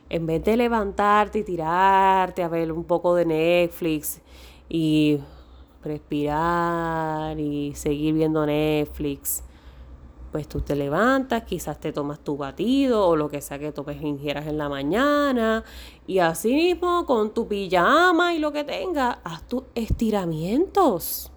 en 0.09 0.27
vez 0.27 0.45
de 0.45 0.57
levantarte 0.57 1.41
y 1.41 1.45
tirarte 1.45 2.45
a 2.45 2.49
ver 2.49 2.71
un 2.71 2.85
poco 2.85 3.17
de 3.17 3.25
Netflix 3.25 4.21
y 4.69 5.19
respirar 5.83 7.39
y 7.41 7.75
seguir 7.75 8.15
viendo 8.15 8.47
Netflix, 8.47 9.43
pues 10.33 10.49
tú 10.49 10.61
te 10.61 10.77
levantas, 10.77 11.45
quizás 11.45 11.79
te 11.81 11.93
tomas 11.93 12.21
tu 12.21 12.37
batido 12.37 13.07
o 13.07 13.17
lo 13.17 13.29
que 13.29 13.41
sea 13.41 13.59
que 13.59 13.73
tomes 13.73 14.01
ingieras 14.03 14.47
en 14.47 14.59
la 14.59 14.69
mañana 14.69 15.65
y 16.07 16.19
así 16.19 16.53
mismo 16.55 17.07
con 17.07 17.33
tu 17.33 17.49
pijama 17.49 18.35
y 18.35 18.39
lo 18.39 18.53
que 18.53 18.65
tengas, 18.65 19.19
haz 19.25 19.47
tus 19.49 19.65
estiramientos. 19.75 21.33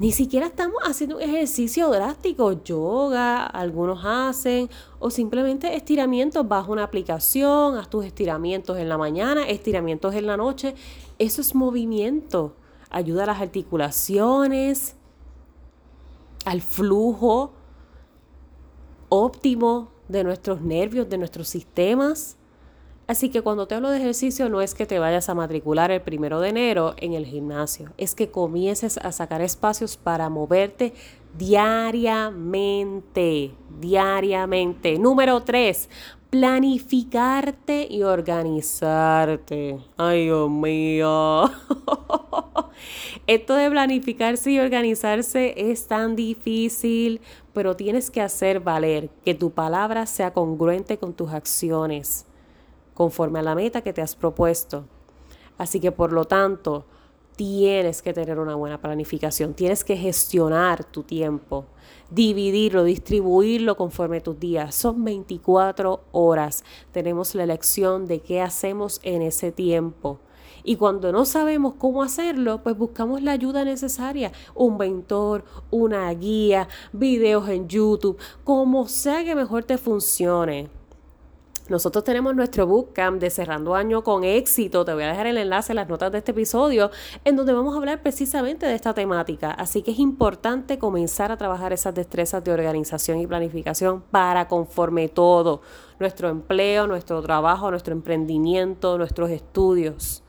Ni 0.00 0.10
siquiera 0.10 0.46
estamos 0.46 0.82
haciendo 0.84 1.16
un 1.16 1.22
ejercicio 1.22 1.88
drástico, 1.88 2.64
yoga, 2.64 3.46
algunos 3.46 4.00
hacen, 4.04 4.68
o 4.98 5.08
simplemente 5.08 5.76
estiramientos 5.76 6.48
bajo 6.48 6.72
una 6.72 6.82
aplicación, 6.82 7.76
haz 7.76 7.88
tus 7.88 8.04
estiramientos 8.04 8.76
en 8.78 8.88
la 8.88 8.98
mañana, 8.98 9.46
estiramientos 9.46 10.16
en 10.16 10.26
la 10.26 10.36
noche. 10.36 10.74
Eso 11.20 11.40
es 11.40 11.54
movimiento, 11.54 12.56
ayuda 12.90 13.22
a 13.22 13.26
las 13.26 13.40
articulaciones, 13.40 14.96
al 16.44 16.62
flujo 16.62 17.52
óptimo 19.08 19.90
de 20.08 20.24
nuestros 20.24 20.60
nervios, 20.60 21.08
de 21.08 21.18
nuestros 21.18 21.48
sistemas. 21.48 22.36
Así 23.06 23.28
que 23.28 23.42
cuando 23.42 23.66
te 23.66 23.74
hablo 23.74 23.90
de 23.90 23.98
ejercicio 23.98 24.48
no 24.48 24.62
es 24.62 24.74
que 24.74 24.86
te 24.86 24.98
vayas 24.98 25.28
a 25.28 25.34
matricular 25.34 25.90
el 25.90 26.00
primero 26.00 26.40
de 26.40 26.48
enero 26.48 26.94
en 26.96 27.12
el 27.12 27.26
gimnasio, 27.26 27.92
es 27.98 28.14
que 28.14 28.30
comiences 28.30 28.98
a 28.98 29.12
sacar 29.12 29.42
espacios 29.42 29.96
para 29.96 30.30
moverte 30.30 30.94
diariamente, 31.38 33.52
diariamente. 33.80 34.98
Número 34.98 35.42
tres, 35.42 35.88
planificarte 36.30 37.86
y 37.88 38.02
organizarte. 38.02 39.78
Ay, 39.96 40.24
Dios 40.24 40.50
mío. 40.50 41.44
Esto 43.26 43.54
de 43.54 43.70
planificarse 43.70 44.50
y 44.50 44.58
organizarse 44.58 45.54
es 45.56 45.86
tan 45.86 46.16
difícil, 46.16 47.20
pero 47.52 47.76
tienes 47.76 48.10
que 48.10 48.20
hacer 48.20 48.58
valer 48.60 49.10
que 49.24 49.34
tu 49.34 49.52
palabra 49.52 50.06
sea 50.06 50.32
congruente 50.32 50.98
con 50.98 51.14
tus 51.14 51.30
acciones 51.30 52.26
conforme 52.94 53.40
a 53.40 53.42
la 53.42 53.54
meta 53.54 53.82
que 53.82 53.92
te 53.92 54.02
has 54.02 54.16
propuesto. 54.16 54.86
Así 55.56 55.80
que 55.80 55.92
por 55.92 56.12
lo 56.12 56.24
tanto, 56.24 56.86
tienes 57.36 58.02
que 58.02 58.12
tener 58.12 58.38
una 58.38 58.54
buena 58.54 58.80
planificación, 58.80 59.54
tienes 59.54 59.84
que 59.84 59.96
gestionar 59.96 60.84
tu 60.84 61.02
tiempo, 61.02 61.66
dividirlo, 62.10 62.84
distribuirlo 62.84 63.76
conforme 63.76 64.20
tus 64.20 64.38
días. 64.38 64.74
Son 64.74 65.04
24 65.04 66.04
horas. 66.12 66.64
Tenemos 66.92 67.34
la 67.34 67.44
elección 67.44 68.06
de 68.06 68.20
qué 68.20 68.40
hacemos 68.40 69.00
en 69.02 69.22
ese 69.22 69.52
tiempo. 69.52 70.20
Y 70.66 70.76
cuando 70.76 71.12
no 71.12 71.26
sabemos 71.26 71.74
cómo 71.74 72.02
hacerlo, 72.02 72.62
pues 72.62 72.76
buscamos 72.76 73.22
la 73.22 73.32
ayuda 73.32 73.64
necesaria, 73.64 74.32
un 74.54 74.78
mentor, 74.78 75.44
una 75.70 76.10
guía, 76.14 76.68
videos 76.92 77.48
en 77.50 77.68
YouTube, 77.68 78.16
como 78.44 78.88
sea 78.88 79.24
que 79.24 79.34
mejor 79.34 79.64
te 79.64 79.76
funcione. 79.76 80.70
Nosotros 81.66 82.04
tenemos 82.04 82.36
nuestro 82.36 82.66
bootcamp 82.66 83.18
de 83.18 83.30
Cerrando 83.30 83.74
Año 83.74 84.04
con 84.04 84.22
éxito. 84.22 84.84
Te 84.84 84.92
voy 84.92 85.04
a 85.04 85.08
dejar 85.08 85.28
el 85.28 85.38
enlace 85.38 85.72
en 85.72 85.76
las 85.76 85.88
notas 85.88 86.12
de 86.12 86.18
este 86.18 86.32
episodio, 86.32 86.90
en 87.24 87.36
donde 87.36 87.54
vamos 87.54 87.72
a 87.72 87.78
hablar 87.78 88.02
precisamente 88.02 88.66
de 88.66 88.74
esta 88.74 88.92
temática. 88.92 89.50
Así 89.50 89.80
que 89.80 89.92
es 89.92 89.98
importante 89.98 90.78
comenzar 90.78 91.32
a 91.32 91.38
trabajar 91.38 91.72
esas 91.72 91.94
destrezas 91.94 92.44
de 92.44 92.52
organización 92.52 93.18
y 93.18 93.26
planificación 93.26 94.02
para 94.10 94.46
conforme 94.46 95.08
todo, 95.08 95.62
nuestro 95.98 96.28
empleo, 96.28 96.86
nuestro 96.86 97.22
trabajo, 97.22 97.70
nuestro 97.70 97.94
emprendimiento, 97.94 98.98
nuestros 98.98 99.30
estudios. 99.30 100.22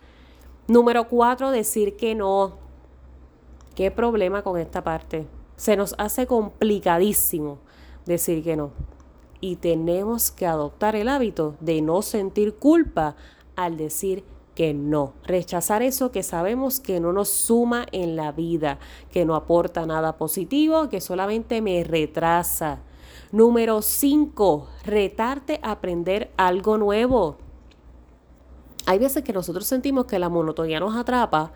Número 0.70 1.10
cuatro, 1.10 1.52
decir 1.52 1.98
que 1.98 2.16
no. 2.16 2.60
¿Qué 3.76 3.92
problema 3.92 4.42
con 4.42 4.58
esta 4.58 4.86
parte? 4.86 5.28
Se 5.58 5.76
nos 5.76 5.96
hace 5.98 6.28
complicadísimo 6.28 7.60
decir 8.06 8.42
que 8.42 8.56
no 8.56 8.95
y 9.46 9.58
tenemos 9.58 10.32
que 10.32 10.48
adoptar 10.48 10.96
el 10.96 11.08
hábito 11.08 11.56
de 11.60 11.80
no 11.80 12.02
sentir 12.02 12.56
culpa 12.56 13.16
al 13.56 13.78
decir 13.78 14.24
que 14.56 14.74
no, 14.74 15.14
rechazar 15.24 15.84
eso 15.84 16.12
que 16.12 16.24
sabemos 16.24 16.80
que 16.80 17.00
no 17.00 17.14
nos 17.14 17.30
suma 17.30 17.86
en 17.92 18.16
la 18.16 18.32
vida, 18.32 18.80
que 19.12 19.24
no 19.24 19.36
aporta 19.36 19.86
nada 19.86 20.18
positivo, 20.18 20.90
que 20.90 21.00
solamente 21.00 21.62
me 21.62 21.84
retrasa. 21.84 22.80
Número 23.32 23.84
5, 23.84 24.68
retarte 24.84 25.60
a 25.62 25.74
aprender 25.74 26.32
algo 26.38 26.80
nuevo. 26.80 27.38
Hay 28.88 28.98
veces 28.98 29.24
que 29.24 29.34
nosotros 29.34 29.68
sentimos 29.68 30.06
que 30.06 30.18
la 30.18 30.30
monotonía 30.30 30.80
nos 30.80 30.96
atrapa 30.96 31.52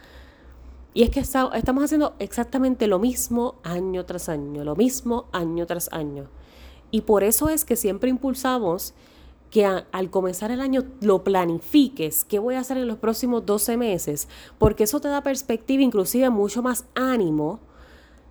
y 0.93 1.01
es 1.01 1.09
que 1.09 1.21
estamos 1.21 1.83
haciendo 1.83 2.13
exactamente 2.19 2.85
lo 2.85 2.99
mismo 2.99 3.55
año 3.63 4.05
tras 4.05 4.29
año, 4.29 4.63
lo 4.63 4.75
mismo 4.75 5.25
año 5.31 5.65
tras 5.65 5.91
año. 5.91 6.29
Y 6.91 7.01
por 7.01 7.23
eso 7.23 7.49
es 7.49 7.65
que 7.65 7.75
siempre 7.75 8.09
impulsamos 8.09 8.93
que 9.49 9.65
al 9.65 10.09
comenzar 10.09 10.51
el 10.51 10.61
año 10.61 10.83
lo 11.01 11.23
planifiques, 11.23 12.23
qué 12.23 12.39
voy 12.39 12.55
a 12.55 12.59
hacer 12.59 12.77
en 12.77 12.87
los 12.87 12.97
próximos 12.97 13.45
12 13.45 13.77
meses, 13.77 14.27
porque 14.57 14.83
eso 14.83 14.99
te 14.99 15.07
da 15.07 15.21
perspectiva, 15.21 15.81
inclusive 15.81 16.29
mucho 16.29 16.61
más 16.61 16.85
ánimo 16.93 17.59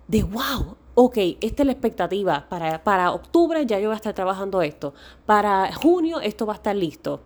de, 0.07 0.23
wow, 0.23 0.77
ok, 0.95 1.17
esta 1.41 1.63
es 1.63 1.65
la 1.65 1.71
expectativa, 1.73 2.47
para, 2.47 2.83
para 2.83 3.11
octubre 3.11 3.65
ya 3.65 3.79
yo 3.79 3.89
voy 3.89 3.93
a 3.93 3.97
estar 3.97 4.13
trabajando 4.13 4.61
esto, 4.61 4.93
para 5.25 5.73
junio 5.73 6.21
esto 6.21 6.45
va 6.45 6.53
a 6.53 6.55
estar 6.57 6.75
listo. 6.75 7.21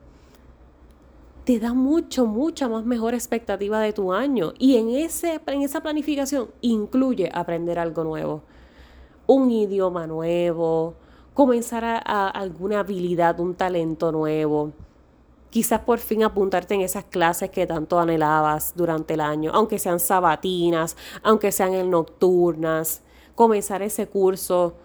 Te 1.45 1.59
da 1.59 1.73
mucho, 1.73 2.25
mucha 2.25 2.69
más 2.69 2.85
mejor 2.85 3.13
expectativa 3.13 3.81
de 3.81 3.91
tu 3.91 4.13
año 4.13 4.53
y 4.57 4.77
en, 4.77 4.89
ese, 4.89 5.41
en 5.45 5.61
esa 5.61 5.81
planificación 5.81 6.49
incluye 6.61 7.29
aprender 7.33 7.77
algo 7.79 8.05
nuevo, 8.05 8.43
un 9.27 9.51
idioma 9.51 10.07
nuevo, 10.07 10.95
comenzar 11.33 11.83
a, 11.83 12.29
alguna 12.29 12.79
habilidad, 12.81 13.39
un 13.39 13.55
talento 13.55 14.11
nuevo. 14.11 14.71
Quizás 15.49 15.81
por 15.81 15.99
fin 15.99 16.23
apuntarte 16.23 16.73
en 16.73 16.81
esas 16.81 17.03
clases 17.03 17.49
que 17.49 17.67
tanto 17.67 17.99
anhelabas 17.99 18.73
durante 18.75 19.13
el 19.13 19.21
año, 19.21 19.51
aunque 19.53 19.77
sean 19.77 19.99
sabatinas, 19.99 20.97
aunque 21.21 21.51
sean 21.51 21.73
en 21.73 21.91
nocturnas. 21.91 23.03
Comenzar 23.35 23.81
ese 23.81 24.07
curso 24.07 24.75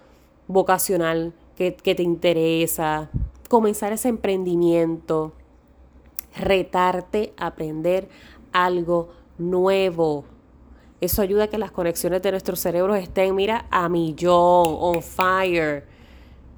vocacional 0.46 1.32
que, 1.56 1.74
que 1.74 1.94
te 1.94 2.02
interesa. 2.02 3.10
Comenzar 3.48 3.92
ese 3.92 4.08
emprendimiento. 4.08 5.32
Retarte 6.36 7.32
a 7.38 7.46
aprender 7.46 8.08
algo 8.52 9.08
nuevo. 9.38 10.24
Eso 11.00 11.22
ayuda 11.22 11.44
a 11.44 11.48
que 11.48 11.58
las 11.58 11.70
conexiones 11.70 12.20
de 12.22 12.30
nuestros 12.30 12.60
cerebros 12.60 12.98
estén, 12.98 13.34
mira, 13.34 13.66
a 13.70 13.88
millón, 13.88 14.76
on 14.80 15.02
fire 15.02 15.97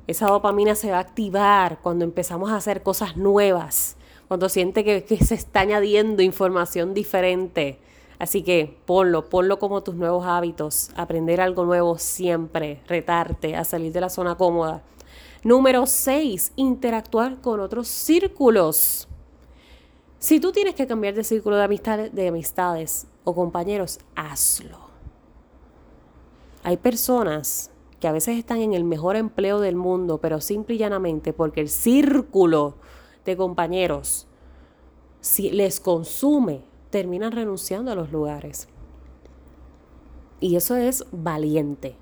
esa 0.07 0.28
dopamina 0.28 0.75
se 0.75 0.90
va 0.90 0.99
a 0.99 1.00
activar 1.00 1.78
cuando 1.83 2.04
empezamos 2.04 2.50
a 2.50 2.57
hacer 2.57 2.83
cosas 2.83 3.16
nuevas, 3.16 3.97
cuando 4.28 4.49
siente 4.49 4.85
que, 4.85 5.25
se 5.25 5.35
está 5.35 5.61
añadiendo 5.61 6.23
información 6.23 6.95
diferente 6.95 7.78
Así 8.21 8.42
que 8.42 8.78
ponlo, 8.85 9.30
ponlo 9.30 9.59
como 9.59 9.83
tus 9.83 9.95
nuevos 9.95 10.26
hábitos, 10.26 10.90
aprender 10.95 11.40
algo 11.40 11.64
nuevo 11.64 11.97
siempre, 11.97 12.83
retarte 12.87 13.57
a 13.57 13.64
salir 13.64 13.92
de 13.95 14.02
la 14.02 14.11
zona 14.11 14.35
cómoda. 14.35 14.83
Número 15.42 15.87
6, 15.87 16.52
interactuar 16.57 17.40
con 17.40 17.61
otros 17.61 17.88
círculos. 17.88 19.09
Si 20.19 20.38
tú 20.38 20.52
tienes 20.52 20.75
que 20.75 20.87
cambiar 20.87 21.14
de 21.14 21.25
círculo 21.25 21.57
de 21.57 22.28
amistades 22.28 23.07
o 23.25 23.35
compañeros, 23.35 23.99
hazlo. 24.14 24.90
Hay 26.62 26.76
personas 26.76 27.71
que 28.00 28.09
a 28.09 28.12
veces 28.12 28.38
están 28.38 28.61
en 28.61 28.73
el 28.73 28.85
mejor 28.85 29.16
empleo 29.16 29.61
del 29.61 29.76
mundo, 29.76 30.19
pero 30.19 30.40
simple 30.40 30.75
y 30.75 30.78
llanamente 30.78 31.33
porque 31.33 31.61
el 31.61 31.69
círculo 31.69 32.76
de 33.25 33.37
compañeros 33.37 34.26
si 35.21 35.50
les 35.50 35.80
consume, 35.80 36.62
terminan 36.90 37.33
renunciando 37.33 37.92
a 37.92 37.95
los 37.95 38.11
lugares. 38.11 38.69
Y 40.40 40.57
eso 40.57 40.76
es 40.76 41.04
valiente. 41.12 41.97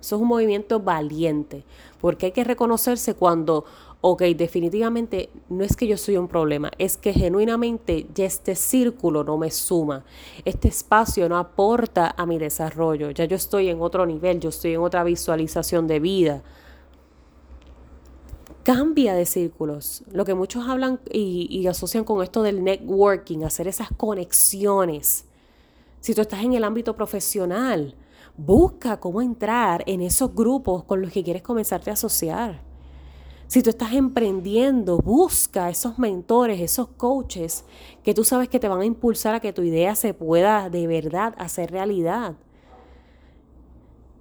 Eso 0.00 0.16
es 0.16 0.22
un 0.22 0.28
movimiento 0.28 0.80
valiente, 0.80 1.64
porque 1.98 2.26
hay 2.26 2.32
que 2.32 2.44
reconocerse 2.44 3.14
cuando, 3.14 3.64
ok, 4.06 4.20
definitivamente 4.36 5.30
no 5.48 5.64
es 5.64 5.76
que 5.76 5.86
yo 5.86 5.96
soy 5.96 6.18
un 6.18 6.28
problema, 6.28 6.70
es 6.76 6.98
que 6.98 7.14
genuinamente 7.14 8.06
ya 8.14 8.26
este 8.26 8.54
círculo 8.54 9.24
no 9.24 9.38
me 9.38 9.50
suma, 9.50 10.04
este 10.44 10.68
espacio 10.68 11.26
no 11.26 11.38
aporta 11.38 12.14
a 12.14 12.26
mi 12.26 12.36
desarrollo, 12.36 13.12
ya 13.12 13.24
yo 13.24 13.36
estoy 13.36 13.70
en 13.70 13.80
otro 13.80 14.04
nivel, 14.04 14.40
yo 14.40 14.50
estoy 14.50 14.74
en 14.74 14.82
otra 14.82 15.04
visualización 15.04 15.86
de 15.86 16.00
vida. 16.00 16.42
Cambia 18.62 19.14
de 19.14 19.24
círculos. 19.24 20.04
Lo 20.12 20.26
que 20.26 20.34
muchos 20.34 20.68
hablan 20.68 21.00
y, 21.10 21.46
y 21.50 21.66
asocian 21.66 22.04
con 22.04 22.22
esto 22.22 22.42
del 22.42 22.62
networking, 22.62 23.42
hacer 23.44 23.68
esas 23.68 23.88
conexiones. 23.96 25.24
Si 26.00 26.14
tú 26.14 26.20
estás 26.20 26.42
en 26.42 26.52
el 26.52 26.64
ámbito 26.64 26.94
profesional, 26.94 27.94
Busca 28.36 28.98
cómo 28.98 29.22
entrar 29.22 29.84
en 29.86 30.00
esos 30.00 30.34
grupos 30.34 30.82
con 30.82 31.00
los 31.00 31.12
que 31.12 31.22
quieres 31.22 31.42
comenzarte 31.42 31.90
a 31.90 31.92
asociar. 31.92 32.73
Si 33.46 33.62
tú 33.62 33.70
estás 33.70 33.92
emprendiendo, 33.92 34.98
busca 34.98 35.68
esos 35.68 35.98
mentores, 35.98 36.60
esos 36.60 36.88
coaches 36.88 37.64
que 38.02 38.14
tú 38.14 38.24
sabes 38.24 38.48
que 38.48 38.58
te 38.58 38.68
van 38.68 38.80
a 38.80 38.86
impulsar 38.86 39.34
a 39.34 39.40
que 39.40 39.52
tu 39.52 39.62
idea 39.62 39.94
se 39.94 40.14
pueda 40.14 40.70
de 40.70 40.86
verdad 40.86 41.34
hacer 41.38 41.70
realidad. 41.70 42.34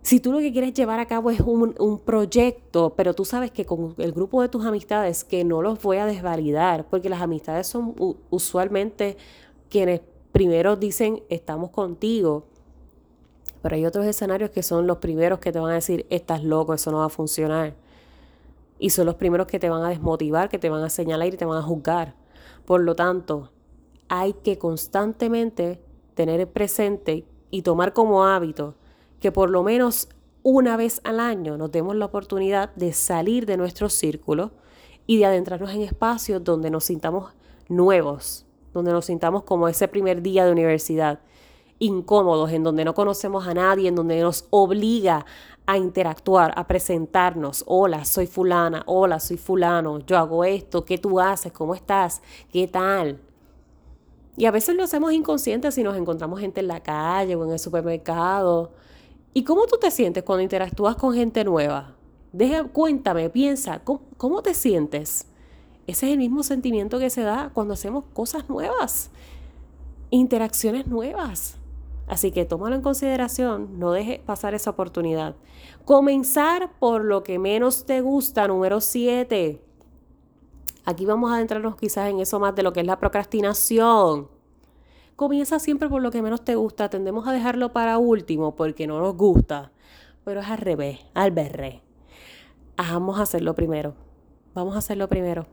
Si 0.04 0.20
tú 0.20 0.34
lo 0.34 0.40
que 0.40 0.52
quieres 0.52 0.74
llevar 0.74 1.00
a 1.00 1.06
cabo 1.06 1.32
es 1.32 1.40
un, 1.40 2.02
proyecto, 2.04 2.94
pero 2.96 3.14
tú 3.14 3.24
sabes 3.24 3.52
que 3.52 3.66
con 3.66 3.96
el 3.98 4.12
grupo 4.12 4.42
de 4.42 4.50
tus 4.50 4.66
amistades, 4.66 5.24
que 5.24 5.46
no 5.46 5.62
los 5.62 5.82
voy 5.82 5.98
a 5.98 6.06
desvalidar, 6.06 6.86
porque 6.90 7.10
las 7.10 7.22
amistades 7.22 7.68
son 7.68 7.96
usualmente 8.30 9.16
quienes 9.70 10.02
primero 10.34 10.76
dicen 10.76 11.24
estamos 11.30 11.70
contigo, 11.70 12.44
pero 13.62 13.76
hay 13.76 13.86
otros 13.86 14.06
escenarios 14.06 14.50
que 14.50 14.62
son 14.62 14.88
los 14.88 14.98
primeros 14.98 15.40
que 15.40 15.54
te 15.54 15.60
van 15.60 15.72
a 15.72 15.76
decir, 15.76 16.06
estás 16.10 16.44
loco, 16.44 16.74
eso 16.74 16.92
no 16.92 16.98
va 16.98 17.06
a 17.06 17.10
funcionar. 17.10 17.74
Y 18.84 18.90
son 18.90 19.06
los 19.06 19.16
primeros 19.16 19.48
que 19.48 19.60
te 19.60 19.70
van 19.70 19.86
a 19.86 19.88
desmotivar, 19.88 20.50
que 20.50 20.60
te 20.60 20.70
van 20.70 20.84
a 20.84 20.90
señalar 20.90 21.30
y 21.30 21.38
te 21.38 21.46
van 21.46 21.58
a 21.58 21.62
juzgar. 21.62 22.16
Por 22.66 22.82
lo 22.82 22.98
tanto, 22.98 23.54
hay 24.10 24.34
que 24.34 24.58
constantemente 24.58 25.82
tener 26.16 26.52
presente 26.52 27.26
y 27.50 27.62
tomar 27.62 27.94
como 27.94 28.26
hábito 28.26 28.76
que 29.22 29.32
por 29.32 29.50
lo 29.50 29.64
menos 29.64 30.10
una 30.42 30.76
vez 30.76 31.00
al 31.06 31.22
año 31.22 31.58
nos 31.58 31.72
demos 31.72 31.96
la 31.96 32.08
oportunidad 32.08 32.76
de 32.76 32.92
salir 32.92 33.46
de 33.46 33.56
nuestro 33.56 33.88
círculo 33.88 34.52
y 35.08 35.18
de 35.18 35.28
adentrarnos 35.28 35.72
en 35.72 35.84
espacios 35.84 36.44
donde 36.44 36.70
nos 36.70 36.84
sintamos 36.84 37.32
nuevos, 37.70 38.46
donde 38.74 38.92
nos 38.92 39.06
sintamos 39.06 39.44
como 39.44 39.70
ese 39.70 39.88
primer 39.88 40.22
día 40.22 40.46
de 40.46 40.52
universidad, 40.52 41.22
incómodos, 41.84 42.52
en 42.52 42.64
donde 42.64 42.86
no 42.86 42.94
conocemos 42.94 43.46
a 43.46 43.54
nadie, 43.54 43.90
en 43.90 43.96
donde 43.96 44.22
nos 44.22 44.46
obliga 44.50 45.26
a 45.66 45.78
interactuar, 45.78 46.54
a 46.56 46.66
presentarnos. 46.66 47.64
Hola, 47.68 48.06
soy 48.06 48.28
fulana, 48.28 48.84
hola, 48.86 49.20
soy 49.20 49.38
fulano, 49.38 50.00
yo 50.00 50.18
hago 50.18 50.44
esto, 50.44 50.86
¿qué 50.86 50.98
tú 50.98 51.20
haces? 51.20 51.52
¿Cómo 51.52 51.76
estás? 51.76 52.22
¿Qué 52.52 52.68
tal? 52.68 53.20
Y 54.38 54.46
a 54.46 54.52
veces 54.52 54.76
lo 54.76 54.84
hacemos 54.84 55.12
inconscientes 55.14 55.76
si 55.76 55.84
nos 55.84 55.98
encontramos 55.98 56.40
gente 56.40 56.62
en 56.62 56.68
la 56.68 56.82
calle 56.82 57.36
o 57.36 57.44
en 57.44 57.52
el 57.52 57.60
supermercado. 57.60 58.72
¿Y 59.34 59.44
cómo 59.44 59.66
tú 59.66 59.78
te 59.78 59.92
sientes 59.92 60.24
cuando 60.24 60.42
interactúas 60.42 60.96
con 60.96 61.14
gente 61.14 61.44
nueva? 61.44 61.96
Deja, 62.32 62.64
cuéntame, 62.64 63.30
piensa, 63.30 63.82
¿cómo 63.84 64.42
te 64.42 64.54
sientes? 64.54 65.28
Ese 65.86 66.08
es 66.08 66.14
el 66.14 66.18
mismo 66.18 66.44
sentimiento 66.44 66.98
que 66.98 67.10
se 67.10 67.22
da 67.22 67.52
cuando 67.54 67.74
hacemos 67.74 68.06
cosas 68.14 68.48
nuevas, 68.50 69.12
interacciones 70.10 70.88
nuevas. 70.88 71.58
Así 72.08 72.32
que 72.32 72.46
tómalo 72.46 72.76
en 72.76 72.82
consideración, 72.82 73.80
no 73.80 73.92
deje 73.92 74.22
pasar 74.26 74.54
esa 74.54 74.72
oportunidad. 74.72 75.36
Comenzar 75.86 76.72
por 76.80 77.04
lo 77.06 77.24
que 77.24 77.40
menos 77.40 77.86
te 77.86 78.02
gusta, 78.02 78.48
número 78.48 78.82
7. 78.82 79.62
Aquí 80.86 81.06
vamos 81.06 81.32
a 81.32 81.36
adentrarnos 81.36 81.78
quizás 81.78 82.10
en 82.10 82.20
eso 82.20 82.40
más 82.40 82.56
de 82.56 82.64
lo 82.64 82.74
que 82.74 82.82
es 82.82 82.86
la 82.86 83.00
procrastinación. 83.00 84.28
Comienza 85.16 85.60
siempre 85.60 85.88
por 85.88 86.02
lo 86.02 86.12
que 86.12 86.22
menos 86.22 86.44
te 86.44 86.56
gusta, 86.56 86.90
tendemos 86.90 87.28
a 87.28 87.32
dejarlo 87.32 87.72
para 87.72 87.98
último 88.00 88.56
porque 88.56 88.88
no 88.88 89.00
nos 89.00 89.16
gusta, 89.16 89.72
pero 90.26 90.42
es 90.42 90.48
al 90.48 90.58
revés, 90.58 91.00
al 91.14 91.32
berré. 91.32 91.82
Vamos 92.76 93.20
a 93.20 93.22
hacerlo 93.22 93.54
primero, 93.54 93.94
vamos 94.54 94.76
a 94.76 94.80
hacerlo 94.80 95.08
primero, 95.08 95.46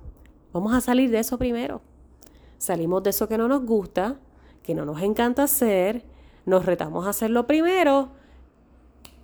vamos 0.52 0.72
a 0.72 0.80
salir 0.80 1.10
de 1.10 1.20
eso 1.20 1.38
primero. 1.38 1.82
Salimos 2.58 3.02
de 3.02 3.10
eso 3.10 3.28
que 3.28 3.38
no 3.38 3.48
nos 3.48 3.64
gusta, 3.64 4.18
que 4.62 4.74
no 4.74 4.84
nos 4.84 5.00
encanta 5.02 5.44
hacer 5.44 6.04
nos 6.50 6.66
retamos 6.66 7.06
a 7.06 7.10
hacerlo 7.10 7.46
primero 7.46 8.10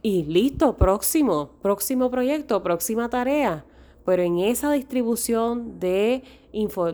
y 0.00 0.22
listo, 0.22 0.76
próximo, 0.76 1.50
próximo 1.60 2.10
proyecto, 2.10 2.62
próxima 2.62 3.10
tarea. 3.10 3.64
Pero 4.04 4.22
en 4.22 4.38
esa 4.38 4.70
distribución 4.70 5.80
de, 5.80 6.22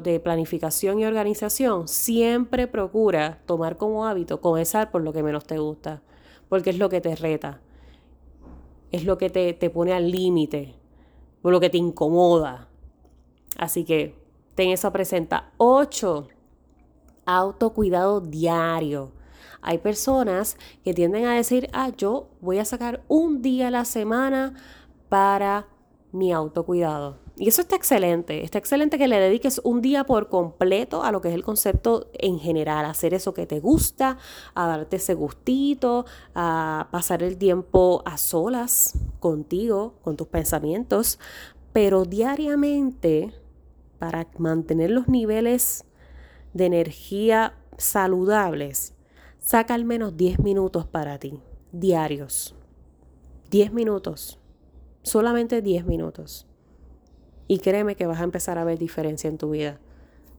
de 0.03 0.21
planificación 0.21 0.99
y 0.99 1.05
organización, 1.05 1.89
siempre 1.89 2.67
procura 2.67 3.43
tomar 3.45 3.77
como 3.77 4.07
hábito 4.07 4.41
comenzar 4.41 4.91
por 4.91 5.03
lo 5.03 5.13
que 5.13 5.23
menos 5.23 5.45
te 5.45 5.59
gusta, 5.59 6.03
porque 6.49 6.71
es 6.71 6.79
lo 6.79 6.89
que 6.89 7.03
te 7.03 7.15
reta, 7.15 7.61
es 8.91 9.05
lo 9.05 9.19
que 9.19 9.29
te, 9.29 9.53
te 9.53 9.69
pone 9.69 9.93
al 9.93 10.11
límite, 10.11 10.75
lo 11.43 11.61
que 11.61 11.69
te 11.69 11.77
incomoda. 11.77 12.69
Así 13.59 13.85
que 13.85 14.15
ten 14.55 14.71
eso 14.71 14.91
presenta. 14.91 15.53
8. 15.59 16.29
Autocuidado 17.27 18.23
diario. 18.23 19.13
Hay 19.61 19.79
personas 19.79 20.57
que 20.85 20.95
tienden 20.95 21.27
a 21.27 21.35
decir, 21.35 21.69
ah, 21.73 21.91
yo 21.97 22.29
voy 22.41 22.59
a 22.59 22.65
sacar 22.65 23.03
un 23.09 23.43
día 23.43 23.69
a 23.69 23.71
la 23.71 23.85
semana 23.85 24.55
para 25.09 25.69
mi 26.13 26.33
autocuidado. 26.33 27.19
Y 27.37 27.49
eso 27.49 27.63
está 27.63 27.77
excelente, 27.77 28.45
está 28.45 28.59
excelente 28.59 28.99
que 28.99 29.09
le 29.09 29.19
dediques 29.19 29.61
un 29.65 29.81
día 29.81 30.05
por 30.05 30.29
completo 30.29 31.03
a 31.03 31.11
lo 31.11 31.23
que 31.23 31.29
es 31.29 31.35
el 31.35 31.43
concepto 31.43 32.11
en 32.13 32.39
general, 32.39 32.85
hacer 32.85 33.15
eso 33.15 33.33
que 33.33 33.47
te 33.47 33.59
gusta, 33.59 34.19
a 34.55 34.67
darte 34.67 34.97
ese 34.97 35.15
gustito, 35.15 36.05
a 36.35 36.89
pasar 36.91 37.23
el 37.23 37.39
tiempo 37.39 38.03
a 38.05 38.19
solas 38.19 38.99
contigo, 39.19 39.95
con 40.03 40.17
tus 40.17 40.29
pensamientos, 40.29 41.19
pero 41.73 42.05
diariamente 42.05 43.33
para 43.99 44.29
mantener 44.37 44.91
los 44.91 45.09
niveles 45.09 45.85
de 46.53 46.67
energía 46.67 47.55
saludables, 47.79 48.95
Saca 49.43 49.75
al 49.75 49.85
menos 49.85 50.17
10 50.17 50.39
minutos 50.39 50.87
para 50.87 51.19
ti, 51.19 51.41
diarios. 51.73 52.55
10 53.51 53.73
minutos. 53.73 54.39
Solamente 55.03 55.61
10 55.61 55.85
minutos. 55.85 56.47
Y 57.49 57.59
créeme 57.59 57.97
que 57.97 58.07
vas 58.07 58.21
a 58.21 58.25
empezar 58.25 58.57
a 58.57 58.65
ver 58.65 58.79
diferencia 58.79 59.27
en 59.27 59.39
tu 59.39 59.51
vida. 59.51 59.81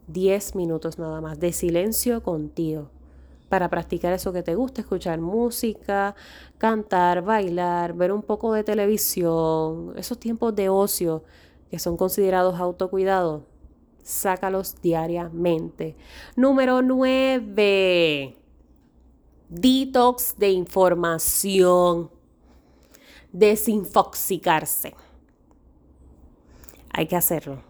10 0.07 0.55
minutos 0.55 0.99
nada 0.99 1.19
más 1.19 1.37
de 1.37 1.51
silencio 1.51 2.23
contigo 2.23 2.91
para 3.49 3.69
practicar 3.69 4.13
eso 4.13 4.31
que 4.31 4.41
te 4.41 4.55
gusta, 4.55 4.79
escuchar 4.79 5.19
música, 5.19 6.15
cantar, 6.57 7.23
bailar, 7.23 7.93
ver 7.93 8.13
un 8.13 8.21
poco 8.21 8.53
de 8.53 8.63
televisión, 8.63 9.93
esos 9.97 10.17
tiempos 10.17 10.55
de 10.55 10.69
ocio 10.69 11.25
que 11.69 11.77
son 11.77 11.97
considerados 11.97 12.57
autocuidado, 12.57 13.45
sácalos 14.01 14.81
diariamente. 14.81 15.97
Número 16.37 16.81
9 16.81 18.42
detox 19.53 20.35
de 20.37 20.49
información, 20.49 22.09
desinfoxicarse. 23.31 24.95
Hay 26.91 27.07
que 27.07 27.15
hacerlo. 27.15 27.61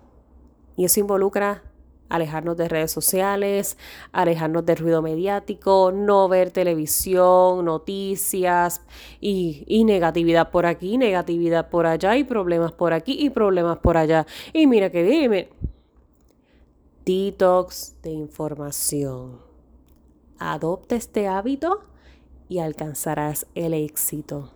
Y 0.76 0.86
eso 0.86 1.00
involucra 1.00 1.64
alejarnos 2.10 2.58
de 2.58 2.68
redes 2.68 2.92
sociales, 2.92 3.78
alejarnos 4.12 4.66
del 4.66 4.78
ruido 4.78 5.02
mediático, 5.02 5.92
no 5.94 6.28
ver 6.28 6.52
televisión, 6.52 7.66
noticias 7.66 8.82
y, 9.20 9.64
y, 9.68 9.84
negatividad 9.84 10.52
por 10.52 10.66
aquí, 10.66 10.98
negatividad 10.98 11.70
por 11.70 11.86
allá 11.86 12.16
y 12.16 12.24
problemas 12.24 12.72
por 12.72 12.94
aquí 12.94 13.18
y 13.20 13.30
problemas 13.30 13.80
por 13.80 13.98
allá. 13.98 14.28
Y 14.54 14.68
mira 14.68 14.90
que 14.90 15.04
dime, 15.04 15.50
detox 17.06 17.96
de 18.04 18.12
información 18.12 19.53
adopta 20.52 20.96
este 20.96 21.28
hábito 21.28 21.84
y 22.50 22.60
alcanzarás 22.60 23.48
el 23.56 23.74
éxito. 23.74 24.52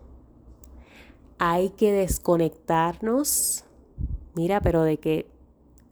Hay 1.40 1.70
que 1.70 1.92
desconectarnos, 1.92 3.64
mira, 4.36 4.60
pero 4.60 4.84
de 4.84 4.98
que 4.98 5.32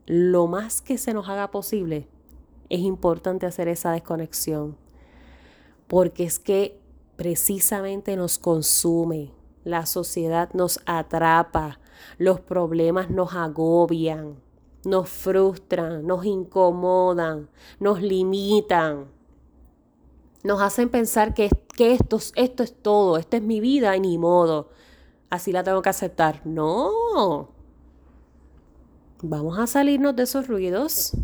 lo 0.04 0.46
más 0.46 0.82
que 0.82 0.98
se 0.98 1.14
nos 1.14 1.28
haga 1.28 1.50
posible, 1.50 2.08
es 2.68 2.80
importante 2.80 3.46
hacer 3.46 3.68
esa 3.68 3.92
desconexión, 3.92 4.76
porque 5.86 6.24
es 6.24 6.38
que 6.38 6.78
precisamente 7.16 8.16
nos 8.16 8.38
consume, 8.38 9.32
la 9.64 9.86
sociedad 9.86 10.50
nos 10.52 10.80
atrapa, 10.84 11.80
los 12.18 12.40
problemas 12.40 13.08
nos 13.08 13.34
agobian, 13.34 14.36
nos 14.84 15.08
frustran, 15.08 16.06
nos 16.06 16.24
incomodan, 16.24 17.48
nos 17.80 18.02
limitan, 18.02 19.15
nos 20.46 20.62
hacen 20.62 20.88
pensar 20.88 21.34
que, 21.34 21.50
que 21.74 21.92
esto, 21.92 22.18
esto 22.36 22.62
es 22.62 22.74
todo, 22.80 23.18
esta 23.18 23.36
es 23.36 23.42
mi 23.42 23.60
vida 23.60 23.96
y 23.96 24.00
ni 24.00 24.16
modo, 24.16 24.70
así 25.28 25.50
la 25.50 25.64
tengo 25.64 25.82
que 25.82 25.88
aceptar. 25.88 26.40
No, 26.44 27.50
vamos 29.22 29.58
a 29.58 29.66
salirnos 29.66 30.14
de 30.14 30.22
esos 30.22 30.46
ruidos, 30.46 31.16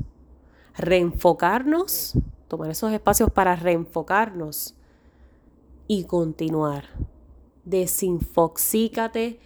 reenfocarnos, 0.76 2.14
tomar 2.48 2.70
esos 2.70 2.92
espacios 2.92 3.30
para 3.30 3.54
reenfocarnos 3.54 4.74
y 5.86 6.04
continuar. 6.04 6.86
Desinfoxícate 7.64 9.38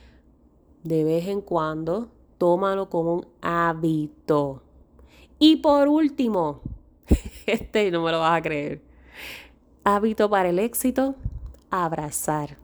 de 0.85 1.05
vez 1.05 1.29
en 1.29 1.43
cuando, 1.43 2.09
tómalo 2.39 2.89
como 2.89 3.15
un 3.15 3.27
hábito. 3.43 4.63
Y 5.39 5.57
por 5.57 5.89
último, 5.89 6.63
este 7.47 7.91
no 7.91 8.03
me 8.03 8.11
lo 8.11 8.21
vas 8.21 8.39
a 8.39 8.43
creer. 8.43 8.81
Hábito 9.89 10.29
para 10.29 10.49
el 10.49 10.59
éxito, 10.59 11.15
abrazar. 11.71 12.57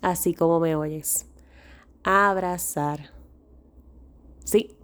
Así 0.00 0.32
como 0.32 0.58
me 0.58 0.74
oyes. 0.74 1.26
Abrazar. 2.02 3.10
Sí, 4.42 4.78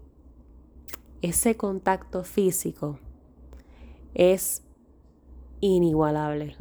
ese 1.23 1.57
contacto 1.57 2.23
físico 2.23 2.99
es 4.13 4.63
inigualable. 5.61 6.55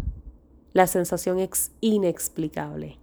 La 0.71 0.87
sensación 0.87 1.39
es 1.39 1.73
inexplicable. 1.81 2.97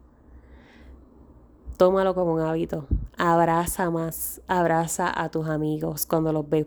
Tómalo 1.76 2.14
como 2.14 2.32
un 2.32 2.40
hábito. 2.40 2.86
Abraza 3.18 3.90
más. 3.90 4.40
Abraza 4.46 5.12
a 5.14 5.28
tus 5.30 5.46
amigos 5.46 6.06
cuando 6.06 6.32
los 6.32 6.48
ves 6.48 6.66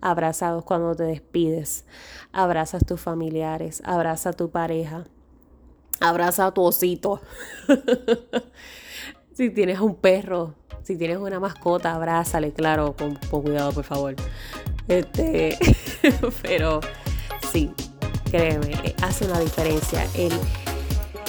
abrazados 0.00 0.64
cuando 0.64 0.94
te 0.94 1.04
despides. 1.04 1.84
Abraza 2.32 2.78
a 2.78 2.80
tus 2.80 3.00
familiares. 3.00 3.82
Abraza 3.84 4.30
a 4.30 4.32
tu 4.32 4.50
pareja. 4.50 5.04
Abraza 6.00 6.46
a 6.46 6.52
tu 6.52 6.62
osito. 6.62 7.20
si 9.32 9.50
tienes 9.50 9.80
un 9.80 9.94
perro, 9.94 10.54
si 10.82 10.96
tienes 10.96 11.18
una 11.18 11.40
mascota, 11.40 11.94
abrázale, 11.94 12.52
claro, 12.52 12.94
con, 12.96 13.16
cuidado, 13.42 13.72
por 13.72 13.84
favor. 13.84 14.14
Este, 14.88 15.58
pero 16.42 16.80
sí, 17.50 17.72
créeme, 18.30 18.94
hace 19.02 19.24
una 19.24 19.40
diferencia. 19.40 20.06
El, 20.14 20.32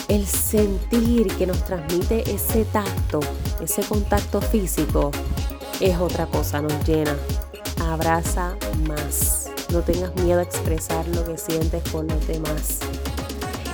el 0.10 0.26
sentir 0.26 1.28
que 1.38 1.48
nos 1.48 1.64
transmite 1.64 2.30
ese 2.30 2.66
tacto, 2.66 3.20
ese 3.62 3.82
contacto 3.84 4.42
físico, 4.42 5.12
es 5.80 5.98
otra 5.98 6.26
cosa, 6.28 6.62
nos 6.62 6.88
llena. 6.88 7.16
Abraza 7.88 8.56
más. 8.88 9.50
No 9.72 9.82
tengas 9.82 10.14
miedo 10.16 10.40
a 10.40 10.44
expresar 10.44 11.08
lo 11.08 11.24
que 11.24 11.38
sientes 11.38 11.82
con 11.90 12.06
los 12.08 12.28
demás. 12.28 12.80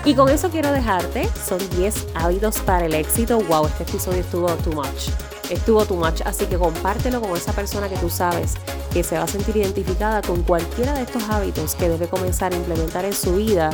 Y 0.06 0.14
con 0.14 0.30
eso 0.30 0.50
quiero 0.50 0.72
dejarte. 0.72 1.28
Son 1.48 1.58
10 1.78 2.08
hábitos 2.14 2.60
para 2.60 2.86
el 2.86 2.94
éxito. 2.94 3.40
Wow, 3.42 3.66
este 3.66 3.84
episodio 3.84 4.20
estuvo 4.22 4.48
too 4.58 4.74
much. 4.74 5.10
Estuvo 5.50 5.86
too 5.86 5.96
much. 5.96 6.22
Así 6.26 6.46
que 6.46 6.58
compártelo 6.58 7.22
con 7.22 7.36
esa 7.36 7.54
persona 7.54 7.90
que 7.90 7.98
tú 7.98 8.10
sabes 8.10 8.54
que 8.92 9.04
se 9.04 9.18
va 9.18 9.24
a 9.24 9.28
sentir 9.28 9.58
identificada 9.58 10.22
con 10.22 10.44
cualquiera 10.44 10.94
de 10.94 11.02
estos 11.02 11.24
hábitos 11.30 11.74
que 11.74 11.90
debe 11.90 12.08
comenzar 12.08 12.54
a 12.54 12.56
implementar 12.56 13.06
en 13.06 13.14
su 13.14 13.36
vida 13.36 13.72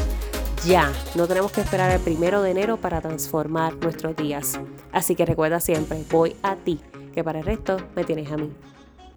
ya. 0.66 0.92
No 1.16 1.28
tenemos 1.28 1.52
que 1.52 1.62
esperar 1.62 1.92
el 1.92 2.00
primero 2.00 2.42
de 2.42 2.52
enero 2.52 2.78
para 2.78 3.02
transformar 3.02 3.76
nuestros 3.76 4.16
días. 4.16 4.60
Así 4.94 5.16
que 5.16 5.26
recuerda 5.26 5.60
siempre, 5.60 6.04
voy 6.10 6.36
a 6.44 6.56
ti, 6.56 6.80
que 7.14 7.24
para 7.24 7.40
el 7.40 7.46
resto 7.46 7.78
me 7.96 8.04
tienes 8.06 8.32
a 8.32 8.38
mí. 8.38 8.52